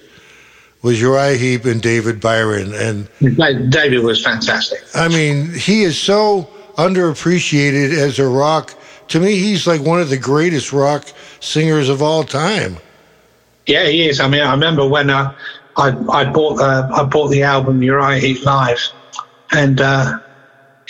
was 0.82 0.99
Uriah 1.02 1.38
Heep 1.38 1.65
and 1.65 1.82
David 1.82 2.19
Byron. 2.19 2.73
And 2.73 3.10
David 3.71 4.04
was 4.04 4.23
fantastic. 4.23 4.80
I 4.93 5.08
mean, 5.08 5.54
he 5.54 5.84
is 5.84 5.97
so 5.97 6.49
underappreciated 6.76 7.93
as 7.93 8.19
a 8.19 8.28
rock. 8.28 8.76
To 9.10 9.19
me, 9.19 9.36
he's 9.36 9.65
like 9.65 9.82
one 9.82 10.02
of 10.02 10.10
the 10.10 10.17
greatest 10.17 10.73
rock 10.73 11.06
singers 11.39 11.89
of 11.89 12.02
all 12.02 12.23
time. 12.23 12.78
Yeah, 13.65 13.86
he 13.88 14.08
is. 14.10 14.19
I 14.19 14.28
mean, 14.28 14.41
I 14.41 14.52
remember 14.52 14.88
when 14.88 15.10
uh, 15.10 15.34
I 15.78 15.89
I 16.10 16.26
bought 16.26 16.56
the 16.56 16.89
I 16.93 17.04
bought 17.04 17.30
the 17.30 17.43
album 17.43 17.82
Uriah 17.82 18.19
Heep 18.19 18.45
Live, 18.45 18.82
and 19.52 19.80
uh, 19.80 20.19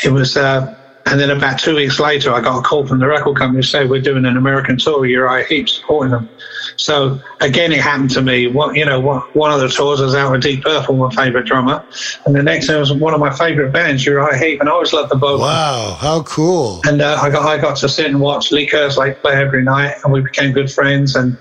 it 0.03 0.09
was. 0.09 0.37
Uh, 0.37 0.75
and 1.05 1.19
then 1.19 1.29
about 1.29 1.59
two 1.59 1.75
weeks 1.75 1.99
later, 1.99 2.31
I 2.31 2.39
got 2.39 2.59
a 2.59 2.61
call 2.61 2.87
from 2.87 2.99
the 2.99 3.07
record 3.07 3.35
company 3.35 3.61
to 3.61 3.67
say 3.67 3.85
we're 3.85 4.01
doing 4.01 4.25
an 4.25 4.37
American 4.37 4.77
tour 4.77 5.01
with 5.01 5.09
Uriah 5.09 5.45
Heep 5.45 5.67
supporting 5.67 6.11
them. 6.11 6.29
So 6.77 7.19
again, 7.41 7.71
it 7.71 7.81
happened 7.81 8.11
to 8.11 8.21
me. 8.21 8.47
What 8.47 8.75
you 8.75 8.85
know, 8.85 8.99
one, 8.99 9.19
one 9.33 9.51
of 9.51 9.59
the 9.59 9.67
tours 9.67 9.99
I 9.99 10.05
was 10.05 10.15
out 10.15 10.31
with 10.31 10.41
Deep 10.41 10.63
Purple, 10.63 10.95
my 10.95 11.13
favorite 11.13 11.45
drummer, 11.45 11.85
and 12.25 12.33
the 12.33 12.41
next 12.41 12.69
one 12.69 12.79
was 12.79 12.93
one 12.93 13.13
of 13.13 13.19
my 13.19 13.35
favorite 13.35 13.71
bands, 13.71 14.05
Uriah 14.05 14.37
Heep, 14.37 14.59
and 14.61 14.69
I 14.69 14.71
always 14.71 14.93
loved 14.93 15.11
the 15.11 15.15
both. 15.15 15.41
Wow, 15.41 15.97
how 15.99 16.23
cool! 16.23 16.81
And 16.85 17.01
uh, 17.01 17.19
I 17.21 17.29
got 17.29 17.45
I 17.45 17.59
got 17.59 17.77
to 17.77 17.89
sit 17.89 18.05
and 18.05 18.19
watch 18.19 18.51
Lee 18.51 18.67
Kerslake 18.67 19.19
play 19.21 19.33
every 19.33 19.63
night, 19.63 19.95
and 20.03 20.13
we 20.13 20.21
became 20.21 20.51
good 20.53 20.71
friends. 20.71 21.15
And 21.15 21.37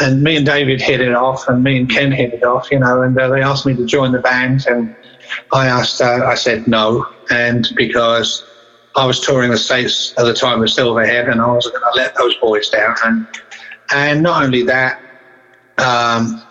and 0.00 0.22
me 0.22 0.36
and 0.36 0.44
David 0.44 0.80
hit 0.80 1.00
it 1.00 1.14
off, 1.14 1.48
and 1.48 1.62
me 1.62 1.78
and 1.78 1.88
Ken 1.88 2.10
hit 2.10 2.34
it 2.34 2.42
off, 2.42 2.70
you 2.70 2.78
know. 2.80 3.02
And 3.02 3.18
uh, 3.18 3.28
they 3.28 3.42
asked 3.42 3.64
me 3.64 3.74
to 3.76 3.86
join 3.86 4.12
the 4.12 4.18
band, 4.18 4.66
and 4.66 4.94
I 5.52 5.66
asked, 5.66 6.00
uh, 6.00 6.24
I 6.26 6.34
said 6.34 6.66
no, 6.66 7.06
and 7.30 7.68
because 7.76 8.44
I 8.96 9.06
was 9.06 9.20
touring 9.20 9.50
the 9.50 9.58
states 9.58 10.12
at 10.18 10.24
the 10.24 10.34
time 10.34 10.60
with 10.60 10.70
Silverhead, 10.70 11.30
and 11.30 11.40
I 11.40 11.46
wasn't 11.46 11.74
going 11.74 11.92
to 11.92 11.98
let 11.98 12.14
those 12.16 12.34
boys 12.38 12.68
down. 12.68 12.94
And 13.04 13.26
and 13.92 14.22
not 14.22 14.42
only 14.42 14.62
that, 14.64 15.00
um, 15.78 16.42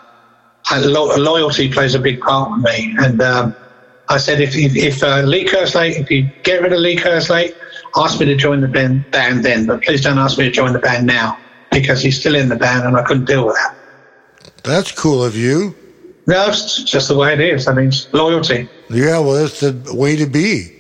lo- 0.72 1.16
loyalty 1.16 1.72
plays 1.72 1.94
a 1.94 2.00
big 2.00 2.20
part 2.22 2.52
with 2.52 2.64
me. 2.64 2.96
And 3.00 3.22
um, 3.22 3.56
I 4.10 4.18
said, 4.18 4.40
if 4.42 4.56
if, 4.56 4.76
if 4.76 5.04
uh, 5.04 5.22
Lee 5.22 5.46
Kerslake, 5.46 6.00
if 6.00 6.10
you 6.10 6.30
get 6.44 6.62
rid 6.62 6.74
of 6.74 6.80
Lee 6.80 6.96
Kerslake, 6.96 7.54
ask 7.96 8.20
me 8.20 8.26
to 8.28 8.36
join 8.36 8.62
the 8.62 8.68
band, 8.68 9.10
band 9.12 9.44
then, 9.44 9.66
but 9.66 9.84
please 9.84 10.02
don't 10.02 10.18
ask 10.18 10.38
me 10.38 10.46
to 10.46 10.52
join 10.52 10.74
the 10.74 10.80
band 10.80 11.06
now 11.06 11.38
because 11.72 12.02
he's 12.02 12.20
still 12.20 12.36
in 12.36 12.50
the 12.50 12.56
band, 12.56 12.86
and 12.86 12.96
I 12.96 13.04
couldn't 13.04 13.26
deal 13.26 13.46
with 13.46 13.56
that. 13.56 13.76
That's 14.64 14.92
cool 14.92 15.24
of 15.24 15.36
you. 15.36 15.76
No, 16.28 16.50
it's 16.50 16.84
just 16.84 17.08
the 17.08 17.16
way 17.18 17.34
it 17.34 17.40
is. 17.40 17.68
I 17.68 17.74
mean, 17.74 17.92
loyalty. 18.12 18.70
Yeah, 18.90 19.20
well, 19.20 19.36
that's 19.36 19.62
the 19.62 19.96
way 19.96 20.18
to 20.18 20.26
be. 20.26 20.74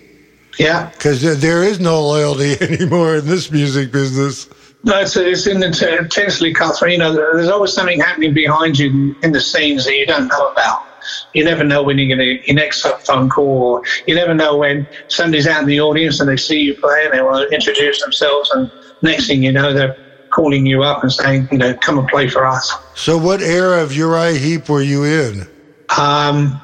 Yeah. 0.60 0.90
Because 0.90 1.22
there 1.40 1.64
is 1.64 1.80
no 1.80 2.02
loyalty 2.02 2.58
anymore 2.62 3.16
in 3.16 3.26
this 3.26 3.50
music 3.50 3.92
business. 3.92 4.50
No, 4.84 5.00
it's, 5.00 5.16
it's 5.16 5.48
in 5.48 5.60
the 5.60 5.98
intensely 6.00 6.54
cutthroat. 6.54 6.92
You 6.92 6.98
know, 6.98 7.14
there's 7.14 7.48
always 7.48 7.74
something 7.74 8.00
happening 8.00 8.34
behind 8.34 8.78
you 8.78 9.16
in 9.24 9.32
the 9.32 9.42
scenes 9.42 9.86
that 9.86 9.96
you 9.96 10.06
don't 10.06 10.28
know 10.28 10.52
about. 10.52 10.84
You 11.34 11.46
never 11.46 11.64
know 11.64 11.84
when 11.84 11.98
you're 11.98 12.16
going 12.16 12.20
to 12.20 12.46
your 12.46 12.56
next 12.56 12.86
phone 13.06 13.30
call, 13.30 13.46
or 13.46 13.84
you 14.06 14.16
never 14.16 14.34
know 14.34 14.58
when 14.58 14.86
somebody's 15.08 15.48
out 15.48 15.62
in 15.62 15.68
the 15.68 15.80
audience 15.80 16.20
and 16.20 16.28
they 16.30 16.36
see 16.36 16.60
you 16.60 16.76
play 16.76 17.06
and 17.06 17.14
they 17.14 17.22
want 17.22 17.50
to 17.50 17.56
introduce 17.56 18.02
themselves, 18.02 18.52
and 18.52 18.70
next 19.02 19.28
thing 19.28 19.44
you 19.44 19.52
know, 19.52 19.74
they're 19.74 19.96
calling 20.38 20.66
you 20.66 20.84
up 20.84 21.02
and 21.04 21.12
saying, 21.12 21.50
you 21.52 21.58
know, 21.58 21.74
come 21.82 21.98
and 22.00 22.08
play 22.08 22.30
for 22.30 22.46
us. 22.46 22.72
So, 22.96 23.18
what 23.18 23.42
era 23.42 23.84
of 23.84 23.94
Uriah 23.94 24.38
Heep 24.38 24.70
were 24.70 24.82
you 24.84 25.04
in? 25.04 25.46
Um, 25.98 26.62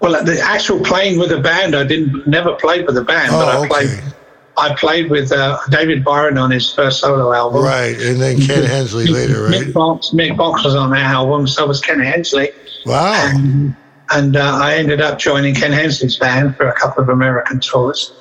well, 0.00 0.22
the 0.24 0.38
actual 0.40 0.78
playing 0.80 1.18
with 1.18 1.32
a 1.32 1.40
band, 1.40 1.74
I 1.74 1.84
didn't 1.84 2.26
never 2.28 2.52
played 2.54 2.86
with 2.86 2.96
a 2.98 3.02
band, 3.04 3.30
Oh, 3.32 3.38
but 3.38 3.48
I 3.48 3.58
okay. 3.58 3.68
played. 3.68 4.14
I 4.56 4.74
played 4.76 5.10
with 5.10 5.32
uh, 5.32 5.58
David 5.70 6.04
Byron 6.04 6.38
on 6.38 6.50
his 6.52 6.72
first 6.72 7.00
solo 7.00 7.32
album. 7.32 7.64
Right, 7.64 7.96
and 8.00 8.20
then 8.20 8.40
Ken 8.40 8.62
Hensley 8.74 9.06
later, 9.06 9.48
Mick 9.48 9.64
right? 9.64 9.74
Box, 9.74 10.10
Mick 10.14 10.36
Box 10.36 10.64
was 10.64 10.76
on 10.76 10.90
that 10.90 11.00
album, 11.10 11.48
so 11.48 11.66
was 11.66 11.80
Ken 11.80 11.98
Hensley. 12.00 12.50
Wow. 12.86 13.14
And, 13.34 13.74
and 14.12 14.36
uh, 14.36 14.58
I 14.62 14.76
ended 14.76 15.00
up 15.00 15.18
joining 15.18 15.54
Ken 15.56 15.72
Hensley's 15.72 16.16
band 16.18 16.56
for 16.56 16.68
a 16.68 16.74
couple 16.74 17.02
of 17.02 17.08
American 17.08 17.58
tours. 17.58 18.12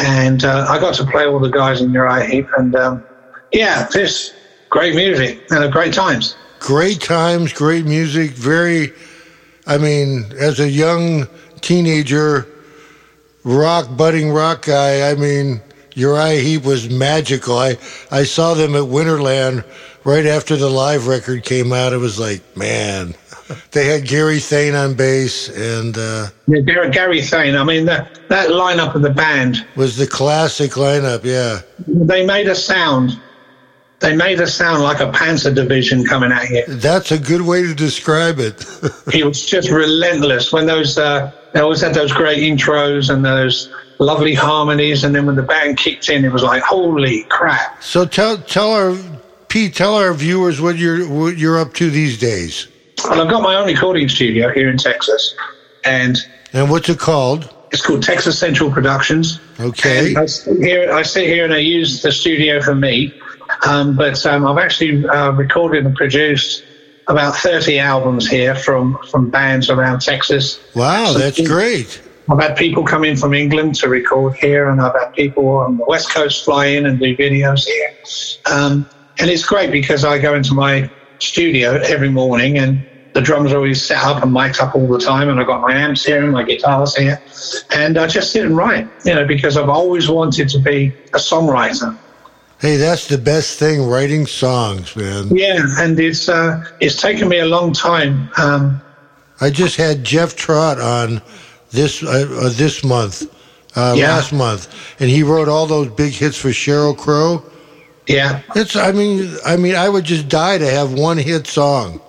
And 0.00 0.44
uh, 0.44 0.66
I 0.68 0.78
got 0.78 0.94
to 0.94 1.04
play 1.06 1.26
all 1.26 1.40
the 1.40 1.48
guys 1.50 1.80
in 1.80 1.92
Uriah 1.92 2.24
Heep. 2.26 2.46
And 2.56 2.76
um, 2.76 3.04
yeah, 3.54 3.88
this 3.92 4.34
great 4.68 4.94
music 4.94 5.40
and 5.50 5.72
great 5.72 5.94
times. 5.94 6.36
Great 6.58 7.00
times, 7.00 7.52
great 7.52 7.84
music, 7.84 8.32
very, 8.32 8.92
I 9.66 9.78
mean, 9.78 10.24
as 10.38 10.60
a 10.60 10.68
young 10.68 11.28
teenager, 11.60 12.46
rock, 13.44 13.96
budding 13.96 14.30
rock 14.30 14.64
guy, 14.66 15.10
I 15.10 15.14
mean, 15.14 15.60
Uriah 15.94 16.40
Heep 16.40 16.64
was 16.64 16.90
magical. 16.90 17.56
I, 17.56 17.76
I 18.10 18.24
saw 18.24 18.54
them 18.54 18.74
at 18.74 18.82
Winterland 18.82 19.64
right 20.02 20.26
after 20.26 20.56
the 20.56 20.68
live 20.68 21.06
record 21.06 21.44
came 21.44 21.72
out. 21.72 21.92
It 21.92 21.98
was 21.98 22.18
like, 22.18 22.42
man, 22.56 23.14
they 23.70 23.86
had 23.86 24.06
Gary 24.06 24.40
Thain 24.40 24.74
on 24.74 24.94
bass 24.94 25.48
and 25.48 25.96
uh, 25.96 26.28
Yeah, 26.48 26.60
Gary, 26.60 26.90
Gary 26.90 27.22
Thain, 27.22 27.54
I 27.54 27.62
mean, 27.62 27.84
that, 27.86 28.18
that 28.28 28.48
lineup 28.48 28.94
of 28.94 29.02
the 29.02 29.10
band, 29.10 29.64
was 29.76 29.96
the 29.96 30.06
classic 30.06 30.72
lineup. 30.72 31.24
Yeah. 31.24 31.60
they 31.86 32.26
made 32.26 32.48
a 32.48 32.54
sound. 32.54 33.20
They 34.04 34.14
made 34.14 34.38
us 34.38 34.54
sound 34.54 34.82
like 34.82 35.00
a 35.00 35.10
Panzer 35.10 35.54
division 35.54 36.04
coming 36.04 36.30
at 36.30 36.50
you. 36.50 36.62
That's 36.68 37.10
a 37.10 37.18
good 37.18 37.40
way 37.40 37.62
to 37.62 37.74
describe 37.74 38.38
it. 38.38 38.62
It 39.14 39.24
was 39.24 39.46
just 39.46 39.70
relentless 39.70 40.52
when 40.52 40.66
those 40.66 40.98
uh, 40.98 41.32
they 41.52 41.60
always 41.60 41.80
had 41.80 41.94
those 41.94 42.12
great 42.12 42.38
intros 42.38 43.08
and 43.08 43.24
those 43.24 43.72
lovely 43.98 44.34
harmonies, 44.34 45.04
and 45.04 45.14
then 45.14 45.24
when 45.24 45.36
the 45.36 45.42
band 45.42 45.78
kicked 45.78 46.08
in, 46.10 46.24
it 46.24 46.32
was 46.32 46.42
like 46.42 46.62
holy 46.62 47.22
crap. 47.24 47.82
so 47.82 48.04
tell 48.04 48.36
tell 48.38 48.72
our 48.72 48.94
Pete, 49.48 49.74
tell 49.74 49.94
our 49.94 50.12
viewers 50.12 50.60
what 50.60 50.76
you're 50.76 51.08
what 51.08 51.38
you're 51.38 51.58
up 51.58 51.72
to 51.74 51.88
these 51.88 52.18
days. 52.18 52.66
Well, 53.04 53.22
I've 53.22 53.30
got 53.30 53.42
my 53.42 53.54
own 53.54 53.66
recording 53.66 54.08
studio 54.08 54.52
here 54.52 54.68
in 54.68 54.76
Texas, 54.76 55.34
and 55.84 56.18
And 56.52 56.68
what's 56.70 56.88
it 56.88 56.98
called? 56.98 57.48
it's 57.72 57.82
called 57.84 58.02
Texas 58.02 58.38
Central 58.38 58.70
Productions. 58.70 59.40
Okay. 59.58 60.14
I 60.14 60.26
sit 60.26 60.58
here, 60.58 60.92
I 60.92 61.02
sit 61.02 61.26
here 61.26 61.44
and 61.44 61.54
I 61.54 61.58
use 61.58 62.02
the 62.02 62.12
studio 62.12 62.60
for 62.60 62.74
me, 62.74 63.12
um, 63.66 63.96
but 63.96 64.24
um, 64.26 64.46
I've 64.46 64.58
actually 64.58 65.06
uh, 65.06 65.30
recorded 65.32 65.86
and 65.86 65.94
produced 65.94 66.64
about 67.08 67.36
30 67.36 67.78
albums 67.78 68.26
here 68.28 68.54
from 68.54 68.98
from 69.10 69.30
bands 69.30 69.68
around 69.70 70.00
Texas. 70.00 70.58
Wow, 70.74 71.12
So- 71.12 71.18
that's 71.18 71.40
great. 71.46 72.00
I've 72.30 72.40
had 72.40 72.56
people 72.56 72.84
come 72.84 73.04
in 73.04 73.18
from 73.18 73.34
England 73.34 73.74
to 73.76 73.88
record 73.90 74.34
here, 74.36 74.70
and 74.70 74.80
I've 74.80 74.94
had 74.98 75.12
people 75.12 75.46
on 75.58 75.76
the 75.76 75.84
West 75.86 76.08
Coast 76.10 76.42
fly 76.46 76.66
in 76.66 76.86
and 76.86 76.98
do 76.98 77.14
videos 77.14 77.66
here. 77.66 77.90
Um, 78.50 78.86
and 79.18 79.28
it's 79.28 79.44
great 79.44 79.70
because 79.70 80.06
I 80.06 80.18
go 80.18 80.34
into 80.34 80.54
my 80.54 80.90
studio 81.18 81.74
every 81.84 82.08
morning, 82.08 82.56
and 82.56 82.82
the 83.12 83.20
drums 83.20 83.52
are 83.52 83.56
always 83.56 83.84
set 83.84 84.02
up 84.02 84.22
and 84.22 84.32
mic'd 84.32 84.58
up 84.58 84.74
all 84.74 84.88
the 84.88 84.98
time, 84.98 85.28
and 85.28 85.38
I've 85.38 85.46
got 85.46 85.60
my 85.60 85.74
amps 85.74 86.02
here 86.02 86.22
and 86.22 86.32
my 86.32 86.42
guitars 86.44 86.96
here, 86.96 87.20
and 87.72 87.98
I 87.98 88.06
just 88.06 88.32
sit 88.32 88.46
and 88.46 88.56
write, 88.56 88.88
you 89.04 89.14
know, 89.14 89.26
because 89.26 89.58
I've 89.58 89.68
always 89.68 90.08
wanted 90.08 90.48
to 90.48 90.58
be 90.58 90.94
a 91.12 91.18
songwriter. 91.18 91.94
Hey, 92.64 92.76
that's 92.78 93.08
the 93.08 93.18
best 93.18 93.58
thing, 93.58 93.82
writing 93.86 94.24
songs, 94.26 94.96
man. 94.96 95.28
Yeah, 95.36 95.66
and 95.80 96.00
it's 96.00 96.30
uh, 96.30 96.64
it's 96.80 96.98
taken 96.98 97.28
me 97.28 97.40
a 97.40 97.44
long 97.44 97.74
time. 97.74 98.30
Um, 98.38 98.80
I 99.42 99.50
just 99.50 99.76
had 99.76 100.02
Jeff 100.02 100.34
Trott 100.34 100.80
on 100.80 101.20
this 101.72 102.02
uh, 102.02 102.26
uh, 102.40 102.48
this 102.54 102.82
month, 102.82 103.24
uh, 103.76 103.94
Yeah. 103.98 104.08
last 104.14 104.32
month, 104.32 104.74
and 104.98 105.10
he 105.10 105.22
wrote 105.22 105.46
all 105.46 105.66
those 105.66 105.88
big 105.88 106.14
hits 106.14 106.38
for 106.38 106.48
Sheryl 106.48 106.96
Crow. 106.96 107.42
yeah, 108.06 108.40
It's, 108.56 108.76
I 108.76 108.92
mean, 108.92 109.36
I 109.44 109.56
mean, 109.58 109.74
I 109.74 109.90
would 109.90 110.04
just 110.04 110.30
die 110.30 110.56
to 110.56 110.66
have 110.70 110.94
one 110.94 111.18
hit 111.18 111.46
song. 111.46 112.00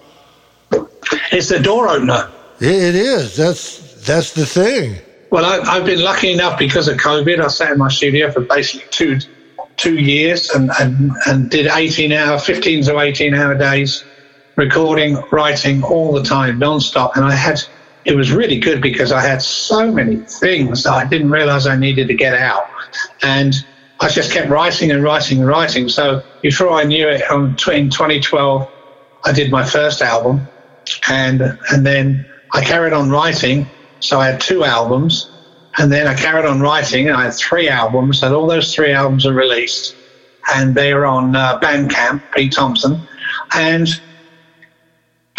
it's 1.33 1.49
the 1.49 1.59
door 1.59 1.89
opener. 1.89 2.31
It, 2.61 2.71
it 2.71 2.95
is. 2.95 3.35
That's 3.35 4.05
that's 4.05 4.31
the 4.31 4.45
thing. 4.45 4.95
Well, 5.31 5.43
I, 5.43 5.59
I've 5.69 5.85
been 5.85 6.01
lucky 6.01 6.31
enough 6.31 6.57
because 6.57 6.87
of 6.87 6.95
COVID. 6.97 7.43
I 7.43 7.47
sat 7.47 7.73
in 7.73 7.77
my 7.77 7.89
studio 7.89 8.31
for 8.31 8.39
basically 8.39 8.87
two 8.91 9.19
two 9.77 9.95
years 9.95 10.49
and, 10.51 10.71
and, 10.79 11.11
and 11.27 11.49
did 11.49 11.67
18 11.67 12.11
hour, 12.11 12.39
15 12.39 12.83
to 12.85 12.99
18 12.99 13.33
hour 13.33 13.55
days, 13.55 14.03
recording, 14.55 15.21
writing 15.31 15.83
all 15.83 16.13
the 16.13 16.23
time, 16.23 16.59
non-stop. 16.59 17.15
And 17.15 17.25
I 17.25 17.33
had, 17.33 17.61
it 18.05 18.15
was 18.15 18.31
really 18.31 18.59
good 18.59 18.81
because 18.81 19.11
I 19.11 19.21
had 19.21 19.41
so 19.41 19.91
many 19.91 20.17
things 20.17 20.83
that 20.83 20.93
I 20.93 21.05
didn't 21.05 21.29
realize 21.29 21.67
I 21.67 21.75
needed 21.75 22.07
to 22.07 22.13
get 22.13 22.33
out. 22.33 22.69
And 23.21 23.53
I 23.99 24.09
just 24.09 24.31
kept 24.31 24.49
writing 24.49 24.91
and 24.91 25.03
writing 25.03 25.39
and 25.39 25.47
writing. 25.47 25.89
So 25.89 26.23
before 26.41 26.71
I 26.71 26.83
knew 26.83 27.07
it, 27.07 27.29
um, 27.31 27.55
in 27.71 27.89
2012, 27.89 28.69
I 29.23 29.31
did 29.31 29.51
my 29.51 29.65
first 29.65 30.01
album, 30.01 30.47
and 31.09 31.41
and 31.71 31.85
then 31.85 32.25
I 32.53 32.63
carried 32.63 32.93
on 32.93 33.09
writing. 33.09 33.67
So 34.01 34.19
I 34.19 34.27
had 34.27 34.41
two 34.41 34.63
albums, 34.63 35.31
and 35.77 35.91
then 35.91 36.07
I 36.07 36.13
carried 36.13 36.45
on 36.45 36.61
writing, 36.61 37.07
and 37.07 37.17
I 37.17 37.25
had 37.25 37.33
three 37.33 37.67
albums. 37.69 38.23
And 38.23 38.33
all 38.33 38.47
those 38.47 38.73
three 38.73 38.91
albums 38.91 39.25
are 39.25 39.33
released, 39.33 39.95
and 40.55 40.75
they 40.75 40.91
are 40.93 41.05
on 41.05 41.35
uh, 41.35 41.59
Bandcamp, 41.59 42.21
Pete 42.33 42.53
Thompson, 42.53 43.01
and 43.53 43.87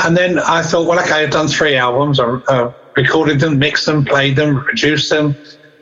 and 0.04 0.16
then 0.16 0.38
I 0.38 0.62
thought, 0.62 0.86
well, 0.86 1.00
okay, 1.00 1.24
I've 1.24 1.30
done 1.30 1.48
three 1.48 1.76
albums. 1.76 2.20
I 2.20 2.24
uh, 2.24 2.72
recorded 2.96 3.40
them, 3.40 3.58
mixed 3.58 3.86
them, 3.86 4.04
played 4.04 4.36
them, 4.36 4.62
produced 4.62 5.08
them, 5.10 5.34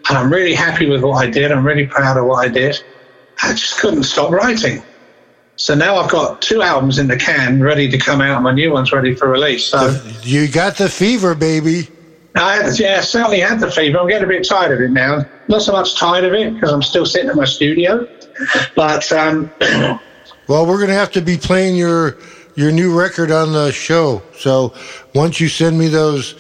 and 0.08 0.18
I'm 0.18 0.32
really 0.32 0.54
happy 0.54 0.86
with 0.86 1.02
what 1.02 1.24
I 1.24 1.30
did. 1.30 1.50
I'm 1.50 1.66
really 1.66 1.86
proud 1.86 2.16
of 2.16 2.26
what 2.26 2.46
I 2.46 2.48
did. 2.48 2.82
I 3.42 3.52
just 3.52 3.78
couldn't 3.78 4.04
stop 4.04 4.30
writing. 4.30 4.82
So 5.56 5.74
now 5.74 5.96
I've 5.96 6.10
got 6.10 6.42
two 6.42 6.62
albums 6.62 6.98
in 6.98 7.06
the 7.06 7.16
can 7.16 7.62
ready 7.62 7.88
to 7.88 7.98
come 7.98 8.20
out. 8.20 8.36
And 8.36 8.44
my 8.44 8.52
new 8.52 8.72
one's 8.72 8.92
ready 8.92 9.14
for 9.14 9.28
release. 9.28 9.66
So 9.66 10.00
You 10.22 10.48
got 10.48 10.76
the 10.76 10.88
fever, 10.88 11.34
baby. 11.34 11.88
I 12.36 12.68
yeah, 12.76 13.00
certainly 13.00 13.40
had 13.40 13.60
the 13.60 13.70
fever. 13.70 13.98
I'm 13.98 14.08
getting 14.08 14.24
a 14.24 14.28
bit 14.28 14.46
tired 14.46 14.72
of 14.72 14.80
it 14.80 14.90
now. 14.90 15.24
Not 15.48 15.62
so 15.62 15.72
much 15.72 15.96
tired 15.96 16.24
of 16.24 16.32
it 16.32 16.54
because 16.54 16.72
I'm 16.72 16.82
still 16.82 17.06
sitting 17.06 17.30
in 17.30 17.36
my 17.36 17.44
studio, 17.44 18.08
but 18.74 19.10
um, 19.12 19.52
Well, 20.46 20.66
we're 20.66 20.76
going 20.76 20.88
to 20.88 20.94
have 20.94 21.12
to 21.12 21.22
be 21.22 21.36
playing 21.36 21.76
your 21.76 22.18
your 22.54 22.70
new 22.70 22.96
record 22.96 23.30
on 23.30 23.52
the 23.52 23.72
show. 23.72 24.22
So 24.36 24.74
once 25.14 25.40
you 25.40 25.48
send 25.48 25.78
me 25.78 25.88
those 25.88 26.34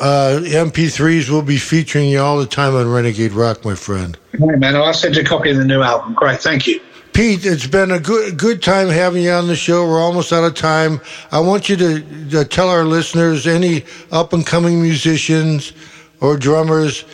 uh, 0.00 0.40
MP3s, 0.42 1.30
we'll 1.30 1.42
be 1.42 1.58
featuring 1.58 2.08
you 2.08 2.20
all 2.20 2.38
the 2.38 2.46
time 2.46 2.74
on 2.74 2.90
Renegade 2.90 3.32
Rock, 3.32 3.64
my 3.64 3.76
friend. 3.76 4.18
hey, 4.32 4.38
man, 4.38 4.74
I'll 4.74 4.92
send 4.92 5.14
you 5.14 5.22
a 5.22 5.24
copy 5.24 5.50
of 5.50 5.58
the 5.58 5.64
new 5.64 5.82
album. 5.82 6.14
Great, 6.14 6.40
thank 6.40 6.66
you. 6.66 6.80
Pete, 7.18 7.44
it's 7.44 7.66
been 7.66 7.90
a 7.90 7.98
good 7.98 8.38
good 8.38 8.62
time 8.62 8.86
having 8.86 9.24
you 9.24 9.32
on 9.32 9.48
the 9.48 9.56
show. 9.56 9.84
We're 9.84 10.00
almost 10.00 10.32
out 10.32 10.44
of 10.44 10.54
time. 10.54 11.00
I 11.32 11.40
want 11.40 11.68
you 11.68 11.74
to, 11.74 12.28
to 12.30 12.44
tell 12.44 12.68
our 12.68 12.84
listeners 12.84 13.44
any 13.48 13.84
up 14.12 14.32
and 14.32 14.46
coming 14.46 14.80
musicians 14.80 15.72
or 16.20 16.36
drummers. 16.36 17.04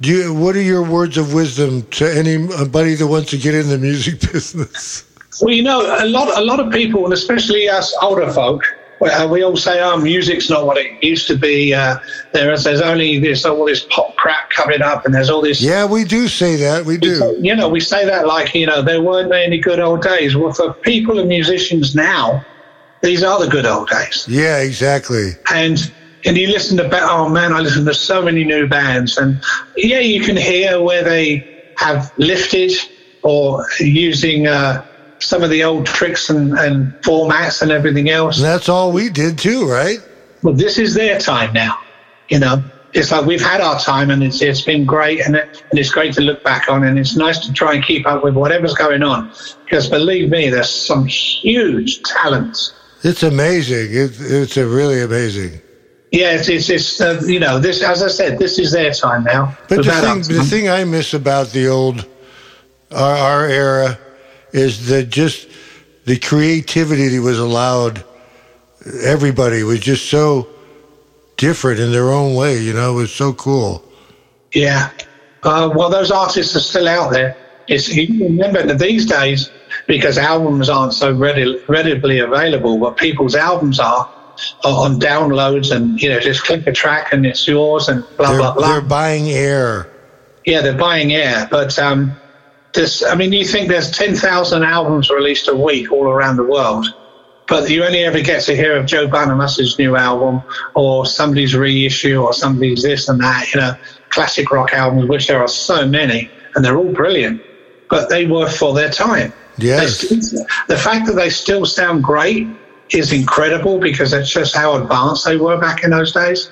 Do 0.00 0.10
you, 0.10 0.34
what 0.34 0.56
are 0.56 0.60
your 0.60 0.82
words 0.82 1.16
of 1.18 1.32
wisdom 1.32 1.82
to 1.92 2.04
anybody 2.04 2.96
that 2.96 3.06
wants 3.06 3.30
to 3.30 3.38
get 3.38 3.54
in 3.54 3.68
the 3.68 3.78
music 3.78 4.20
business? 4.32 5.04
Well, 5.40 5.54
you 5.54 5.62
know, 5.62 5.82
a 6.02 6.06
lot, 6.08 6.36
a 6.36 6.42
lot 6.42 6.58
of 6.58 6.72
people, 6.72 7.04
and 7.04 7.14
especially 7.14 7.68
us 7.68 7.96
older 8.02 8.28
folk, 8.32 8.64
well, 9.04 9.28
we 9.28 9.42
all 9.42 9.56
say, 9.56 9.82
"Oh, 9.82 9.98
music's 9.98 10.48
not 10.48 10.64
what 10.66 10.78
it 10.78 11.02
used 11.04 11.26
to 11.26 11.36
be." 11.36 11.74
Uh, 11.74 11.98
there's, 12.32 12.64
there's 12.64 12.80
only 12.80 13.18
this 13.18 13.44
all 13.44 13.66
this 13.66 13.86
pop 13.90 14.16
crap 14.16 14.48
coming 14.48 14.80
up, 14.80 15.04
and 15.04 15.14
there's 15.14 15.28
all 15.28 15.42
this. 15.42 15.60
Yeah, 15.60 15.84
we 15.84 16.04
do 16.04 16.26
say 16.26 16.56
that. 16.56 16.86
We 16.86 16.96
do. 16.96 17.36
You 17.38 17.54
know, 17.54 17.68
we 17.68 17.80
say 17.80 18.06
that 18.06 18.26
like 18.26 18.54
you 18.54 18.66
know 18.66 18.80
there 18.80 19.02
weren't 19.02 19.32
any 19.32 19.58
good 19.58 19.78
old 19.78 20.02
days. 20.02 20.34
Well, 20.34 20.54
for 20.54 20.72
people 20.72 21.18
and 21.18 21.28
musicians 21.28 21.94
now, 21.94 22.44
these 23.02 23.22
are 23.22 23.38
the 23.38 23.50
good 23.50 23.66
old 23.66 23.90
days. 23.90 24.26
Yeah, 24.26 24.60
exactly. 24.60 25.32
and 25.52 25.92
and 26.24 26.38
you 26.38 26.48
listen 26.48 26.78
to 26.78 26.88
oh 27.02 27.28
man, 27.28 27.52
I 27.52 27.60
listen 27.60 27.84
to 27.84 27.94
so 27.94 28.22
many 28.22 28.42
new 28.42 28.66
bands, 28.66 29.18
and 29.18 29.38
yeah, 29.76 29.98
you 29.98 30.22
can 30.22 30.36
hear 30.36 30.80
where 30.80 31.04
they 31.04 31.72
have 31.76 32.10
lifted 32.16 32.72
or 33.22 33.66
using 33.80 34.46
uh, 34.46 34.82
some 35.24 35.42
of 35.42 35.50
the 35.50 35.64
old 35.64 35.86
tricks 35.86 36.30
and, 36.30 36.56
and 36.58 36.92
formats 37.02 37.62
and 37.62 37.70
everything 37.70 38.10
else. 38.10 38.36
And 38.36 38.44
that's 38.44 38.68
all 38.68 38.92
we 38.92 39.08
did 39.08 39.38
too, 39.38 39.68
right? 39.68 39.98
Well, 40.42 40.54
this 40.54 40.78
is 40.78 40.94
their 40.94 41.18
time 41.18 41.52
now. 41.52 41.78
You 42.28 42.38
know, 42.38 42.62
it's 42.92 43.10
like 43.10 43.26
we've 43.26 43.42
had 43.42 43.60
our 43.60 43.78
time, 43.80 44.10
and 44.10 44.22
it's 44.22 44.40
it's 44.40 44.62
been 44.62 44.84
great, 44.84 45.20
and 45.20 45.36
it, 45.36 45.64
and 45.70 45.78
it's 45.78 45.90
great 45.90 46.14
to 46.14 46.20
look 46.20 46.44
back 46.44 46.68
on, 46.68 46.84
and 46.84 46.98
it's 46.98 47.16
nice 47.16 47.38
to 47.46 47.52
try 47.52 47.74
and 47.74 47.84
keep 47.84 48.06
up 48.06 48.22
with 48.22 48.34
whatever's 48.34 48.74
going 48.74 49.02
on, 49.02 49.32
because 49.64 49.88
believe 49.88 50.30
me, 50.30 50.48
there's 50.48 50.70
some 50.70 51.06
huge 51.06 52.02
talents. 52.02 52.72
It's 53.02 53.22
amazing. 53.22 53.88
It, 53.90 54.12
it's 54.20 54.56
a 54.56 54.66
really 54.66 55.02
amazing. 55.02 55.60
Yeah, 56.12 56.32
it's 56.32 56.48
it's, 56.48 56.70
it's 56.70 57.00
uh, 57.00 57.20
you 57.26 57.40
know 57.40 57.58
this 57.58 57.82
as 57.82 58.02
I 58.02 58.08
said, 58.08 58.38
this 58.38 58.58
is 58.58 58.72
their 58.72 58.92
time 58.92 59.24
now. 59.24 59.56
But 59.68 59.84
the 59.84 59.92
thing, 59.92 60.36
the 60.36 60.44
thing 60.44 60.68
I 60.68 60.84
miss 60.84 61.12
about 61.12 61.48
the 61.48 61.68
old 61.68 62.06
our, 62.92 63.16
our 63.16 63.46
era 63.46 63.98
is 64.54 64.86
that 64.86 65.10
just 65.10 65.48
the 66.06 66.18
creativity 66.18 67.08
that 67.08 67.20
was 67.20 67.38
allowed. 67.38 68.04
Everybody 69.02 69.62
was 69.64 69.80
just 69.80 70.08
so 70.08 70.46
different 71.36 71.80
in 71.80 71.90
their 71.90 72.10
own 72.10 72.34
way. 72.34 72.58
You 72.58 72.72
know, 72.72 72.92
it 72.92 72.96
was 72.96 73.12
so 73.12 73.32
cool. 73.32 73.84
Yeah. 74.52 74.90
Uh, 75.42 75.70
well, 75.74 75.90
those 75.90 76.10
artists 76.10 76.54
are 76.54 76.60
still 76.60 76.88
out 76.88 77.10
there. 77.10 77.36
It's, 77.66 77.88
you 77.88 78.24
remember 78.24 78.62
that 78.62 78.78
these 78.78 79.06
days, 79.06 79.50
because 79.88 80.18
albums 80.18 80.68
aren't 80.68 80.92
so 80.94 81.12
readily, 81.12 81.60
readily 81.66 82.20
available, 82.20 82.78
but 82.78 82.96
people's 82.96 83.34
albums 83.34 83.80
are, 83.80 84.08
are 84.64 84.84
on 84.84 85.00
downloads 85.00 85.74
and, 85.74 86.00
you 86.00 86.10
know, 86.10 86.20
just 86.20 86.44
click 86.44 86.66
a 86.66 86.72
track 86.72 87.12
and 87.12 87.26
it's 87.26 87.48
yours 87.48 87.88
and 87.88 88.04
blah, 88.16 88.28
They're, 88.30 88.38
blah, 88.38 88.54
blah. 88.54 88.68
they're 88.68 88.80
buying 88.82 89.30
air. 89.30 89.90
Yeah, 90.44 90.60
they're 90.60 90.76
buying 90.76 91.12
air. 91.14 91.48
But 91.50 91.76
um, 91.78 92.14
this, 92.74 93.04
I 93.04 93.14
mean, 93.14 93.32
you 93.32 93.44
think 93.44 93.68
there's 93.68 93.90
10,000 93.90 94.62
albums 94.62 95.10
released 95.10 95.48
a 95.48 95.54
week 95.54 95.90
all 95.92 96.08
around 96.08 96.36
the 96.36 96.44
world, 96.44 96.86
but 97.46 97.70
you 97.70 97.84
only 97.84 98.04
ever 98.04 98.20
get 98.20 98.42
to 98.44 98.56
hear 98.56 98.76
of 98.76 98.86
Joe 98.86 99.06
Bonamassa' 99.06 99.78
new 99.78 99.96
album 99.96 100.42
or 100.74 101.06
somebody's 101.06 101.54
reissue 101.54 102.22
or 102.22 102.32
somebody's 102.32 102.82
this 102.82 103.08
and 103.08 103.20
that, 103.20 103.52
you 103.52 103.60
know, 103.60 103.74
classic 104.10 104.50
rock 104.50 104.72
albums, 104.72 105.08
which 105.08 105.28
there 105.28 105.40
are 105.40 105.48
so 105.48 105.86
many 105.86 106.30
and 106.54 106.64
they're 106.64 106.76
all 106.76 106.92
brilliant, 106.92 107.42
but 107.90 108.08
they 108.08 108.26
were 108.26 108.48
for 108.48 108.74
their 108.74 108.90
time. 108.90 109.32
Yes. 109.58 110.08
the 110.68 110.76
fact 110.76 111.06
that 111.06 111.14
they 111.14 111.30
still 111.30 111.64
sound 111.64 112.02
great 112.02 112.48
is 112.90 113.12
incredible 113.12 113.78
because 113.78 114.10
that's 114.10 114.30
just 114.30 114.54
how 114.54 114.76
advanced 114.76 115.24
they 115.24 115.36
were 115.36 115.58
back 115.58 115.84
in 115.84 115.90
those 115.90 116.12
days. 116.12 116.50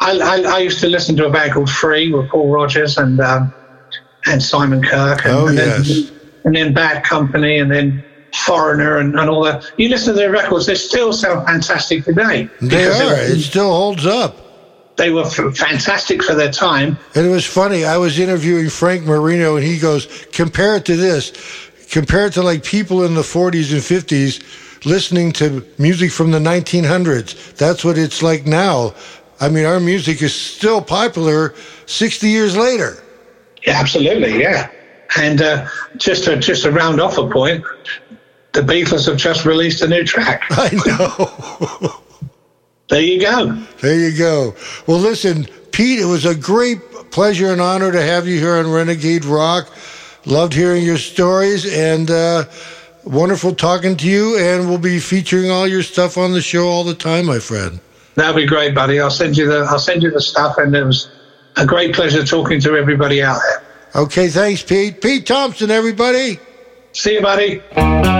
I, 0.00 0.18
I, 0.18 0.56
I 0.56 0.58
used 0.58 0.80
to 0.80 0.88
listen 0.88 1.16
to 1.16 1.26
a 1.26 1.30
band 1.30 1.52
called 1.52 1.70
Free 1.70 2.12
with 2.12 2.28
Paul 2.30 2.50
Rodgers 2.50 2.98
and 2.98 3.20
um, 3.20 3.54
and 4.26 4.42
Simon 4.42 4.82
Kirke, 4.82 5.24
and, 5.24 5.34
Oh, 5.34 5.46
and 5.48 5.56
yes. 5.58 5.88
then 5.88 6.10
and 6.44 6.54
then 6.56 6.74
Bad 6.74 7.04
Company, 7.04 7.58
and 7.58 7.70
then 7.70 8.04
Foreigner, 8.34 8.98
and, 8.98 9.18
and 9.18 9.30
all 9.30 9.42
that. 9.44 9.64
You 9.76 9.88
listen 9.88 10.12
to 10.14 10.18
their 10.18 10.30
records; 10.32 10.66
they 10.66 10.74
still 10.74 11.12
sound 11.12 11.46
fantastic 11.46 12.04
today. 12.04 12.48
They 12.60 12.86
are. 12.86 12.92
They, 13.16 13.22
It 13.34 13.40
still 13.42 13.70
holds 13.72 14.04
up. 14.06 14.36
they 14.96 15.10
were 15.10 15.22
f- 15.24 15.56
fantastic 15.56 16.22
for 16.22 16.34
their 16.34 16.50
time. 16.50 16.98
And 17.14 17.26
it 17.26 17.30
was 17.30 17.46
funny. 17.46 17.84
I 17.84 17.96
was 17.96 18.18
interviewing 18.18 18.68
Frank 18.70 19.04
Marino, 19.04 19.56
and 19.56 19.64
he 19.64 19.78
goes, 19.78 20.06
compare 20.32 20.76
it 20.76 20.84
to 20.86 20.96
this. 20.96 21.32
Compare 21.90 22.26
it 22.26 22.32
to 22.34 22.42
like 22.42 22.64
people 22.64 23.04
in 23.04 23.14
the 23.14 23.22
40s 23.22 23.72
and 23.72 23.80
50s 23.80 24.84
listening 24.84 25.32
to 25.32 25.64
music 25.78 26.10
from 26.10 26.30
the 26.32 26.38
1900s. 26.40 27.54
That's 27.56 27.84
what 27.84 27.96
it's 27.98 28.20
like 28.22 28.46
now. 28.46 28.94
I 29.40 29.48
mean, 29.48 29.64
our 29.64 29.78
music 29.80 30.22
is 30.22 30.34
still 30.34 30.82
popular 30.82 31.54
60 31.86 32.28
years 32.28 32.56
later. 32.56 33.02
Yeah, 33.64 33.80
absolutely, 33.80 34.40
yeah. 34.40 34.70
And 35.16 35.40
uh, 35.40 35.68
just 35.96 36.24
to 36.24 36.36
just 36.36 36.64
to 36.64 36.72
round 36.72 37.00
off 37.00 37.18
a 37.18 37.28
point, 37.28 37.64
the 38.52 38.60
Beatles 38.60 39.06
have 39.06 39.16
just 39.16 39.44
released 39.44 39.82
a 39.82 39.88
new 39.88 40.04
track. 40.04 40.42
I 40.50 40.70
know. 40.86 42.00
There 42.88 43.00
you 43.00 43.20
go. 43.20 43.52
there 43.80 43.98
you 43.98 44.16
go. 44.16 44.54
Well, 44.86 44.98
listen, 44.98 45.46
Pete, 45.72 46.00
it 46.00 46.04
was 46.04 46.26
a 46.26 46.34
great 46.34 46.78
pleasure 47.10 47.50
and 47.52 47.60
honor 47.60 47.90
to 47.90 48.02
have 48.02 48.26
you 48.26 48.38
here 48.38 48.56
on 48.56 48.70
Renegade 48.70 49.24
Rock. 49.24 49.72
Loved 50.26 50.52
hearing 50.52 50.84
your 50.84 50.98
stories 50.98 51.72
and 51.72 52.10
uh, 52.10 52.44
wonderful 53.04 53.54
talking 53.54 53.96
to 53.96 54.08
you. 54.08 54.38
And 54.38 54.68
we'll 54.68 54.78
be 54.78 54.98
featuring 54.98 55.50
all 55.50 55.66
your 55.66 55.82
stuff 55.82 56.18
on 56.18 56.32
the 56.32 56.42
show 56.42 56.66
all 56.68 56.84
the 56.84 56.94
time, 56.94 57.26
my 57.26 57.38
friend. 57.38 57.80
That'd 58.14 58.36
be 58.36 58.46
great, 58.46 58.74
buddy. 58.74 59.00
I'll 59.00 59.10
send 59.10 59.36
you 59.36 59.46
the 59.46 59.66
I'll 59.68 59.78
send 59.78 60.02
you 60.02 60.10
the 60.10 60.20
stuff, 60.20 60.56
and 60.58 60.74
it 60.74 60.84
was 60.84 61.10
a 61.56 61.66
great 61.66 61.94
pleasure 61.94 62.24
talking 62.24 62.60
to 62.60 62.76
everybody 62.76 63.22
out 63.22 63.40
there. 63.48 64.02
Okay, 64.02 64.28
thanks, 64.28 64.62
Pete. 64.62 65.00
Pete 65.00 65.26
Thompson, 65.26 65.70
everybody. 65.70 66.38
See 66.92 67.14
you, 67.14 67.22
buddy. 67.22 68.13